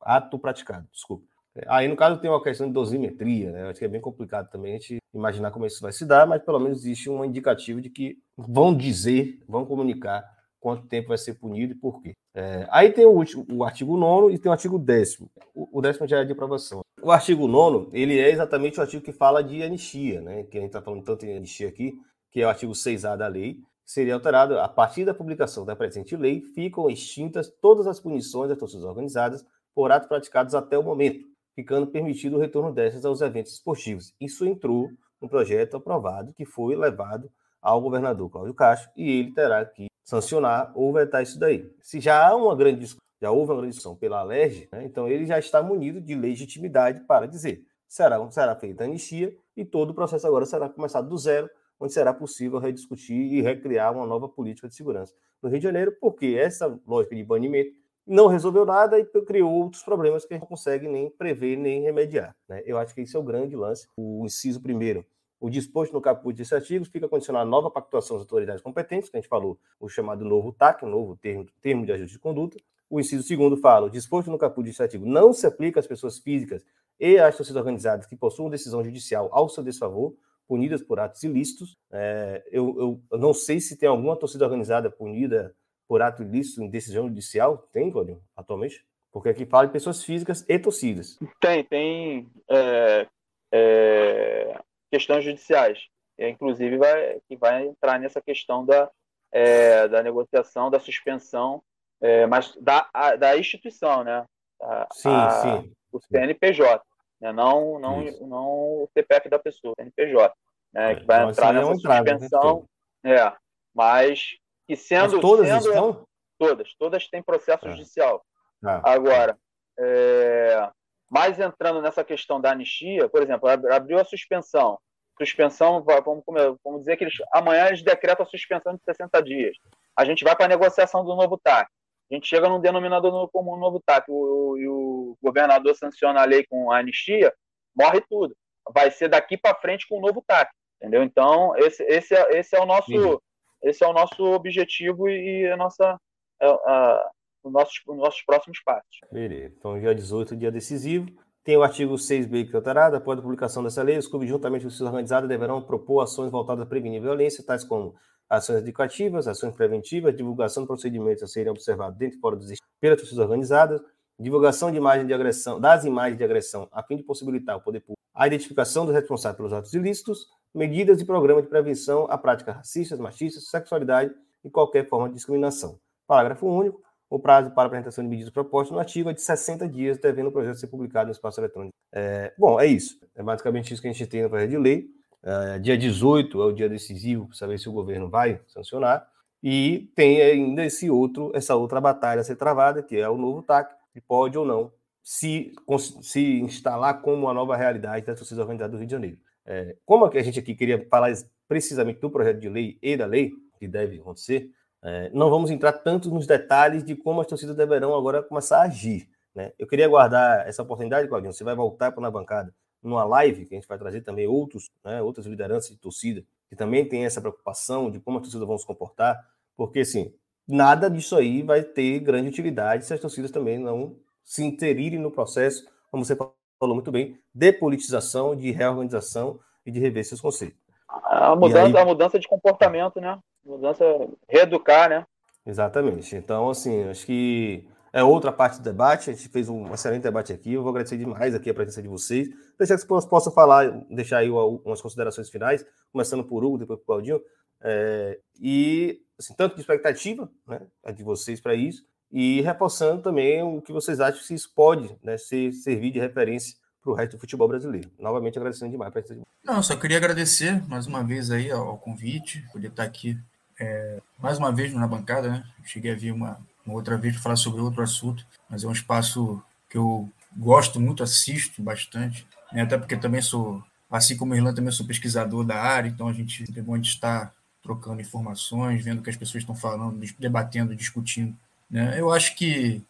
[0.00, 0.88] ato praticado.
[0.90, 1.26] Desculpa.
[1.66, 3.68] Aí, no caso, tem uma questão de dosimetria, né?
[3.68, 6.42] Acho que é bem complicado também a gente imaginar como isso vai se dar, mas
[6.42, 10.24] pelo menos existe um indicativo de que vão dizer, vão comunicar
[10.60, 12.12] quanto tempo vai ser punido e por quê.
[12.34, 15.20] É, aí tem o, último, o artigo 9 e tem o artigo 10.
[15.54, 16.80] O, o décimo já é de aprovação.
[17.02, 20.42] O artigo 9 ele é exatamente o artigo que fala de anistia, né?
[20.44, 21.94] Que a gente está falando tanto em anistia aqui,
[22.30, 26.14] que é o artigo 6A da lei, seria alterado a partir da publicação da presente
[26.14, 29.44] lei, ficam extintas todas as punições das torcidas organizadas
[29.74, 31.24] por atos praticados até o momento,
[31.58, 34.14] ficando permitido o retorno dessas aos eventos esportivos.
[34.20, 37.28] Isso entrou no projeto aprovado que foi levado
[37.60, 41.68] ao governador Cláudio Castro e ele terá que sancionar ou vetar isso daí.
[41.82, 42.86] Se já há uma grande
[43.20, 47.00] já houve uma grande discussão pela LERJ, né, então ele já está munido de legitimidade
[47.00, 51.18] para dizer será, será feita a anistia e todo o processo agora será começado do
[51.18, 51.50] zero,
[51.80, 55.96] onde será possível rediscutir e recriar uma nova política de segurança no Rio de Janeiro,
[56.00, 57.72] porque essa lógica de banimento
[58.08, 61.82] não resolveu nada e criou outros problemas que a gente não consegue nem prever nem
[61.82, 62.34] remediar.
[62.48, 62.62] Né?
[62.64, 63.86] Eu acho que esse é o grande lance.
[63.96, 65.04] O inciso primeiro,
[65.38, 69.16] o disposto no caput desse artigo fica condicionado à nova pactuação das autoridades competentes, que
[69.16, 72.56] a gente falou, o chamado novo TAC, novo termo, termo de ajuste de conduta.
[72.90, 76.18] O inciso segundo fala, o disposto no caput desse artigo não se aplica às pessoas
[76.18, 76.64] físicas
[76.98, 80.14] e às torcidas organizadas que possuam decisão judicial ao seu desfavor,
[80.48, 81.76] punidas por atos ilícitos.
[81.92, 85.54] É, eu, eu, não sei se tem alguma torcida organizada punida
[85.88, 87.66] por ato ilícito em decisão judicial.
[87.72, 88.84] Tem, Claudio, atualmente?
[89.10, 91.18] Porque aqui fala de pessoas físicas e torcidas.
[91.40, 93.06] Tem, tem é,
[93.52, 94.60] é,
[94.92, 95.80] questões judiciais.
[96.18, 98.90] inclusive, vai, que vai entrar nessa questão da,
[99.32, 101.62] é, da negociação, da suspensão,
[102.00, 104.24] é, mas da, a, da instituição, né?
[104.60, 105.72] A, sim, a, sim.
[105.90, 106.84] O CNPJ
[107.20, 107.32] né?
[107.32, 108.46] não, não, não
[108.82, 110.34] o CPF da pessoa, o CNPJ,
[110.72, 110.92] né?
[110.92, 112.64] É, que vai então, entrar nessa suspensão.
[113.04, 113.32] É,
[113.74, 114.36] mas
[114.68, 115.12] que sendo.
[115.12, 116.06] Mas todas sendo, estão?
[116.38, 117.70] Todas, todas têm processo é.
[117.72, 118.22] judicial.
[118.64, 118.92] Ah.
[118.92, 119.36] Agora,
[119.78, 120.70] é,
[121.10, 124.78] mais entrando nessa questão da anistia, por exemplo, abriu a suspensão.
[125.16, 126.22] Suspensão, vamos,
[126.62, 129.56] vamos dizer que eles, amanhã eles decretam a suspensão de 60 dias.
[129.96, 131.68] A gente vai para a negociação do novo TAC.
[132.10, 136.46] A gente chega num denominador comum novo TAC o, e o governador sanciona a lei
[136.46, 137.34] com a anistia,
[137.76, 138.36] morre tudo.
[138.72, 141.02] Vai ser daqui para frente com o novo TAC, entendeu?
[141.02, 143.20] Então, esse, esse, é, esse, é, o nosso,
[143.62, 145.98] esse é o nosso objetivo e a nossa,
[146.40, 147.10] a, a,
[147.42, 148.98] os, nossos, os nossos próximos passos.
[149.10, 149.54] Beleza.
[149.58, 151.08] Então, dia 18, dia decisivo.
[151.44, 152.96] Tem o artigo 6b que é alterado.
[152.96, 156.64] Após a publicação dessa lei, os clubes, juntamente com os organizados, deverão propor ações voltadas
[156.64, 157.94] a prevenir violência, tais como
[158.28, 163.00] ações educativas, ações preventivas, divulgação de procedimentos a serem observados dentro e fora dos pelas
[163.00, 163.80] torcidas organizadas,
[164.20, 167.80] divulgação de imagem de agressão, das imagens de agressão, a fim de possibilitar o poder
[167.80, 170.26] público a identificação dos responsáveis pelos atos ilícitos,
[170.58, 174.12] medidas e programas de prevenção à prática racistas, machistas, sexualidade
[174.44, 175.78] e qualquer forma de discriminação.
[176.06, 176.82] Parágrafo único.
[177.08, 180.32] O prazo para apresentação de medidas propostas no artigo é de 60 dias, devendo o
[180.32, 181.72] projeto ser publicado no espaço eletrônico.
[181.90, 183.00] É, bom, é isso.
[183.14, 184.90] É basicamente isso que a gente tem no projeto de lei.
[185.22, 189.08] É, dia 18 é o dia decisivo para saber se o governo vai sancionar.
[189.42, 193.42] E tem ainda esse outro, essa outra batalha a ser travada, que é o novo
[193.42, 194.70] TAC, que pode ou não
[195.02, 195.54] se,
[196.02, 199.18] se instalar como uma nova realidade da torcida organizada do Rio de Janeiro.
[199.50, 201.10] É, como a gente aqui queria falar
[201.48, 204.50] precisamente do projeto de lei e da lei, que deve acontecer,
[204.82, 208.62] é, não vamos entrar tanto nos detalhes de como as torcidas deverão agora começar a
[208.64, 209.08] agir.
[209.34, 209.52] Né?
[209.58, 211.32] Eu queria guardar essa oportunidade, Claudinho.
[211.32, 214.70] Você vai voltar para na bancada numa live que a gente vai trazer também outros,
[214.84, 218.56] né, outras lideranças de torcida que também tem essa preocupação de como as torcidas vão
[218.56, 219.18] se comportar,
[219.56, 220.14] porque assim
[220.46, 225.10] nada disso aí vai ter grande utilidade se as torcidas também não se inserirem no
[225.10, 226.16] processo, como você
[226.58, 230.58] falou muito bem, de politização, de reorganização e de rever seus conceitos.
[231.04, 231.82] A mudança, aí...
[231.82, 233.18] a mudança de comportamento, né?
[233.44, 233.84] Mudança,
[234.28, 235.06] reeducar, né?
[235.46, 236.16] Exatamente.
[236.16, 239.10] Então, assim, acho que é outra parte do debate.
[239.10, 240.52] A gente fez um excelente debate aqui.
[240.52, 242.28] Eu vou agradecer demais aqui a presença de vocês.
[242.58, 246.86] Deixar que vocês possam falar, deixar aí umas considerações finais, começando por Hugo, depois por
[246.86, 247.20] Claudinho.
[247.62, 250.60] É, e, assim, tanto de expectativa né,
[250.94, 255.18] de vocês para isso, e reforçando também o que vocês acham que isso pode né,
[255.18, 257.90] ser, servir de referência para o resto do futebol brasileiro.
[257.98, 259.02] Novamente agradecendo demais para
[259.44, 263.18] Não, só queria agradecer mais uma vez aí ao convite, poder estar aqui
[263.60, 265.44] é, mais uma vez na bancada, né?
[265.64, 268.72] Cheguei a vir uma, uma outra vez para falar sobre outro assunto, mas é um
[268.72, 272.62] espaço que eu gosto muito, assisto bastante, né?
[272.62, 276.12] até porque também sou, assim como o Irlanda, também sou pesquisador da área, então a
[276.12, 280.74] gente é bom de estar trocando informações, vendo o que as pessoas estão falando, debatendo,
[280.74, 281.36] discutindo
[281.70, 282.00] né?
[282.00, 282.82] Eu acho que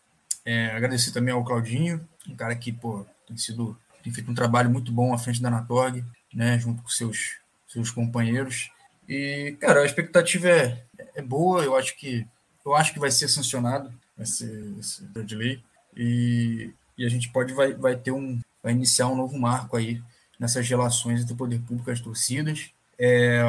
[0.45, 4.71] é, agradecer também ao Claudinho, um cara que pô, tem sido tem feito um trabalho
[4.71, 8.71] muito bom à frente da Anatorg, né, junto com seus seus companheiros.
[9.09, 10.83] E cara, a expectativa é,
[11.17, 11.63] é boa.
[11.65, 12.27] Eu acho que
[12.65, 14.45] eu acho que vai ser sancionado esse,
[14.79, 15.63] esse de lei
[15.97, 20.03] e, e a gente pode vai, vai ter um vai iniciar um novo marco aí
[20.39, 22.71] nessas relações entre o poder público e as torcidas.
[22.99, 23.43] É,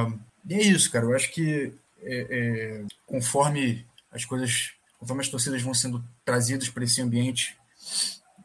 [0.45, 1.05] e é isso, cara.
[1.05, 6.83] Eu acho que é, é, conforme as coisas conforme as torcidas vão sendo trazidas para
[6.83, 7.57] esse ambiente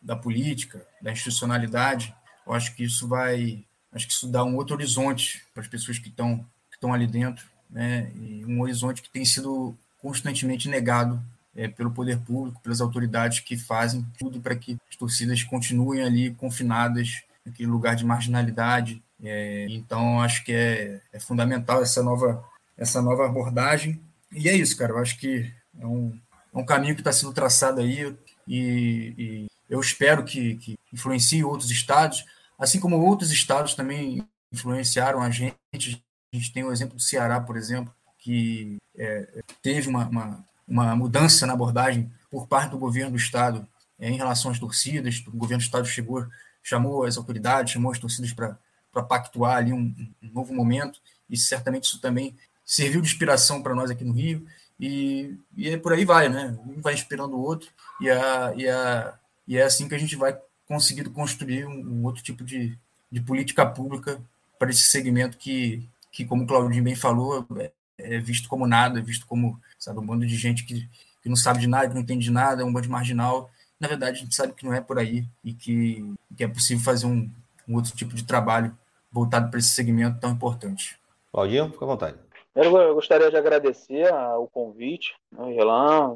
[0.01, 2.15] da política, da institucionalidade,
[2.47, 5.99] eu acho que isso vai, acho que isso dá um outro horizonte para as pessoas
[5.99, 6.39] que estão
[6.71, 8.11] que estão ali dentro, né?
[8.17, 11.23] E um horizonte que tem sido constantemente negado
[11.57, 16.35] é, pelo poder público, pelas autoridades que fazem tudo para que as torcidas continuem ali
[16.35, 19.03] confinadas naquele lugar de marginalidade.
[19.23, 22.45] É, então, acho que é, é fundamental essa nova
[22.77, 24.01] essa nova abordagem.
[24.33, 24.93] E é isso, cara.
[24.93, 26.19] Eu acho que é um,
[26.55, 28.17] é um caminho que está sendo traçado aí
[28.47, 32.25] e, e eu espero que, que, influencie outros estados,
[32.57, 35.57] assim como outros estados também influenciaram a gente.
[35.73, 40.97] A gente tem o exemplo do Ceará, por exemplo, que é, teve uma, uma, uma,
[40.97, 43.67] mudança na abordagem por parte do governo do estado
[43.99, 45.23] é, em relação às torcidas.
[45.27, 46.27] O governo do estado chegou,
[46.63, 51.85] chamou as autoridades, chamou as torcidas para pactuar ali um, um novo momento e certamente
[51.85, 54.47] isso também serviu de inspiração para nós aqui no Rio.
[54.79, 56.59] E, e é por aí vai, né?
[56.67, 57.71] Um vai inspirando o outro,
[58.01, 59.15] e, a, e, a,
[59.47, 60.37] e é assim que a gente vai
[60.67, 62.77] conseguindo construir um, um outro tipo de,
[63.11, 64.21] de política pública
[64.59, 68.99] para esse segmento que, que, como o Claudinho bem falou, é, é visto como nada,
[68.99, 70.89] é visto como sabe, um bando de gente que,
[71.23, 73.51] que não sabe de nada, que não entende de nada, é um bando de marginal.
[73.79, 76.83] Na verdade, a gente sabe que não é por aí e que, que é possível
[76.83, 77.31] fazer um,
[77.69, 78.77] um outro tipo de trabalho
[79.13, 80.99] voltado para esse segmento tão importante.
[81.31, 82.17] Claudinho, fica à vontade.
[82.55, 85.57] Eu gostaria de agradecer o convite, né,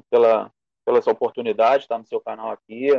[0.08, 0.52] pela,
[0.84, 2.90] pela essa oportunidade de estar no seu canal aqui,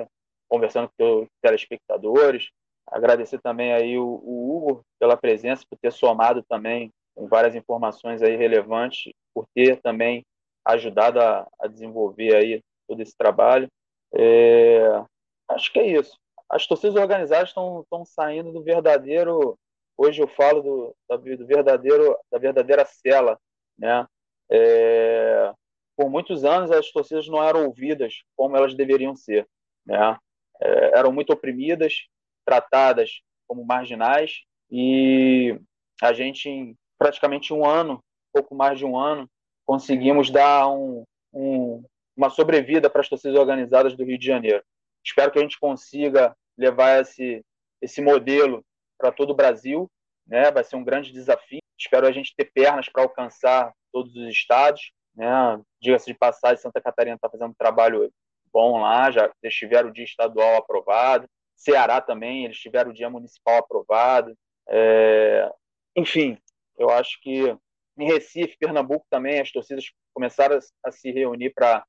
[0.50, 2.50] conversando com os telespectadores.
[2.86, 8.22] Agradecer também aí o, o, Hugo pela presença, por ter somado também com várias informações
[8.22, 10.26] aí relevantes, por ter também
[10.66, 13.70] ajudado a, a desenvolver aí todo esse trabalho.
[14.14, 15.02] É,
[15.50, 16.18] acho que é isso.
[16.50, 19.58] As torcidas organizadas estão saindo do verdadeiro
[20.02, 23.38] Hoje eu falo do, do verdadeiro, da verdadeira cela,
[23.78, 24.08] né?
[24.50, 25.52] É,
[25.94, 29.46] por muitos anos as torcidas não eram ouvidas como elas deveriam ser,
[29.86, 30.18] né?
[30.62, 32.08] É, eram muito oprimidas,
[32.46, 35.60] tratadas como marginais e
[36.02, 38.02] a gente em praticamente um ano,
[38.32, 39.30] pouco mais de um ano,
[39.66, 41.04] conseguimos dar um,
[41.34, 41.84] um,
[42.16, 44.64] uma sobrevida para as torcidas organizadas do Rio de Janeiro.
[45.04, 47.44] Espero que a gente consiga levar esse,
[47.82, 48.64] esse modelo
[49.00, 49.90] para todo o Brasil,
[50.28, 50.52] né?
[50.52, 51.60] Vai ser um grande desafio.
[51.80, 55.60] Espero a gente ter pernas para alcançar todos os estados, né?
[55.82, 58.12] Diga-se de passagem, Santa Catarina está fazendo um trabalho
[58.52, 61.28] bom lá, já tiveram o dia estadual aprovado.
[61.56, 64.36] Ceará também, eles tiveram o dia municipal aprovado.
[64.70, 65.50] É...
[65.96, 66.38] Enfim,
[66.78, 67.56] eu acho que
[67.98, 71.86] em Recife, Pernambuco também, as torcidas começaram a se reunir para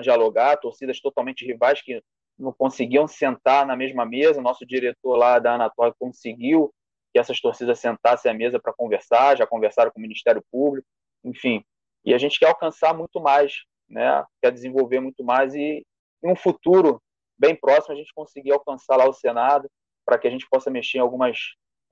[0.00, 2.02] dialogar, torcidas totalmente rivais que
[2.40, 4.40] não conseguiam sentar na mesma mesa.
[4.40, 6.72] Nosso diretor lá da Anatólia conseguiu
[7.12, 10.86] que essas torcidas sentassem à mesa para conversar, já conversaram com o Ministério Público,
[11.22, 11.62] enfim.
[12.04, 14.24] E a gente quer alcançar muito mais, né?
[14.40, 15.84] quer desenvolver muito mais e
[16.22, 17.02] em um futuro
[17.38, 19.68] bem próximo a gente conseguir alcançar lá o Senado
[20.06, 21.38] para que a gente possa mexer em algumas,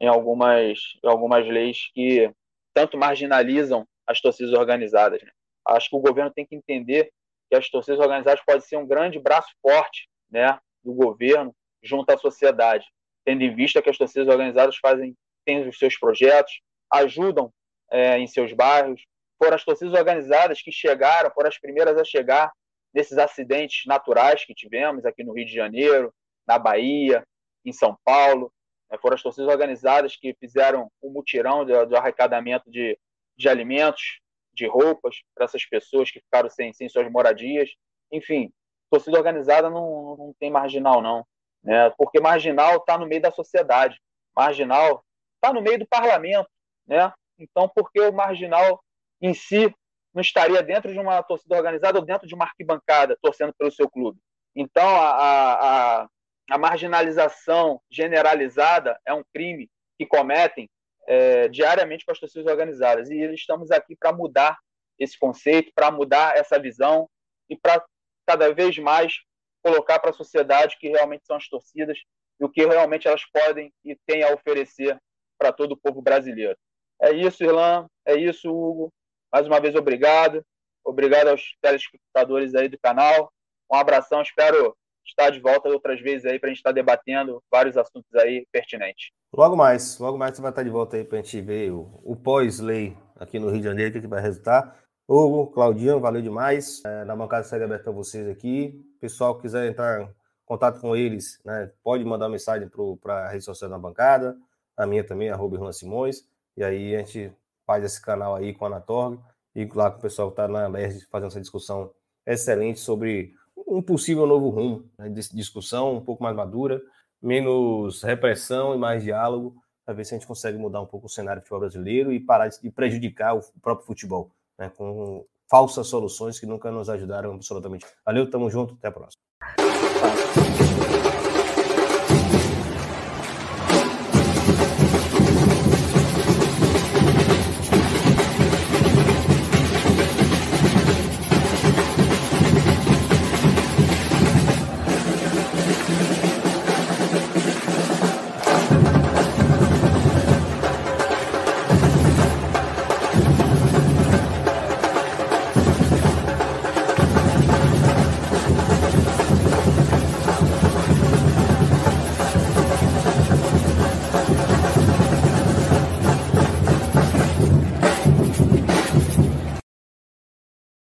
[0.00, 2.32] em algumas, em algumas leis que
[2.72, 5.22] tanto marginalizam as torcidas organizadas.
[5.22, 5.30] Né?
[5.66, 7.10] Acho que o governo tem que entender
[7.50, 12.18] que as torcidas organizadas podem ser um grande braço forte né, do governo junto à
[12.18, 12.86] sociedade,
[13.24, 16.60] tendo em vista que as torcidas organizadas fazem têm os seus projetos,
[16.92, 17.50] ajudam
[17.90, 19.02] é, em seus bairros.
[19.38, 22.52] Foram as torcidas organizadas que chegaram, foram as primeiras a chegar
[22.92, 26.12] nesses acidentes naturais que tivemos aqui no Rio de Janeiro,
[26.46, 27.24] na Bahia,
[27.64, 28.52] em São Paulo.
[28.90, 32.98] É, foram as torcidas organizadas que fizeram o um mutirão de arrecadamento de,
[33.36, 34.20] de alimentos,
[34.52, 37.70] de roupas para essas pessoas que ficaram sem, sem suas moradias.
[38.10, 38.50] Enfim,
[38.90, 41.27] torcida organizada não, não tem marginal, não.
[41.62, 41.90] Né?
[41.90, 44.01] Porque marginal está no meio da sociedade.
[44.35, 45.05] Marginal
[45.35, 46.48] está no meio do parlamento.
[46.86, 47.12] Né?
[47.39, 48.82] Então, por que o marginal
[49.20, 49.74] em si
[50.15, 53.89] não estaria dentro de uma torcida organizada ou dentro de uma arquibancada torcendo pelo seu
[53.89, 54.19] clube?
[54.55, 56.09] Então, a, a,
[56.51, 60.69] a marginalização generalizada é um crime que cometem
[61.06, 63.10] é, diariamente com as torcidas organizadas.
[63.10, 64.59] E estamos aqui para mudar
[64.98, 67.09] esse conceito, para mudar essa visão
[67.48, 67.85] e para
[68.28, 69.22] cada vez mais
[69.64, 71.98] colocar para a sociedade que realmente são as torcidas
[72.38, 75.00] e o que realmente elas podem e têm a oferecer
[75.38, 76.55] para todo o povo brasileiro.
[77.00, 78.92] É isso, Irlan, é isso, Hugo.
[79.32, 80.44] Mais uma vez, obrigado.
[80.84, 83.32] Obrigado aos telespectadores aí do canal.
[83.72, 84.76] Um abração, espero
[85.06, 89.10] estar de volta outras vezes aí para a gente estar debatendo vários assuntos aí pertinentes.
[89.32, 92.00] Logo mais, logo mais você vai estar de volta aí para a gente ver o,
[92.05, 94.76] o pós-lei aqui no Rio de Janeiro, o que, que vai resultar.
[95.10, 96.82] Hugo, Claudinho, valeu demais.
[96.85, 98.85] É, na bancada segue aberta para vocês aqui.
[99.01, 100.09] Pessoal quiser entrar em
[100.44, 102.68] contato com eles, né, pode mandar mensagem
[103.01, 104.36] para a rede social da bancada,
[104.76, 106.26] a minha também, arroba Irlan Simões,
[106.56, 107.32] e aí a gente
[107.66, 109.18] faz esse canal aí com a Anatorg
[109.55, 111.90] e lá com o pessoal que está na BR fazendo essa discussão
[112.26, 113.32] excelente sobre
[113.66, 116.82] um possível novo rumo né, de discussão um pouco mais madura,
[117.20, 119.56] menos repressão e mais diálogo,
[119.86, 122.20] para ver se a gente consegue mudar um pouco o cenário do futebol brasileiro e
[122.20, 127.86] parar de prejudicar o próprio futebol né, com falsas soluções que nunca nos ajudaram absolutamente.
[128.05, 129.22] Valeu, tamo junto, até a próxima.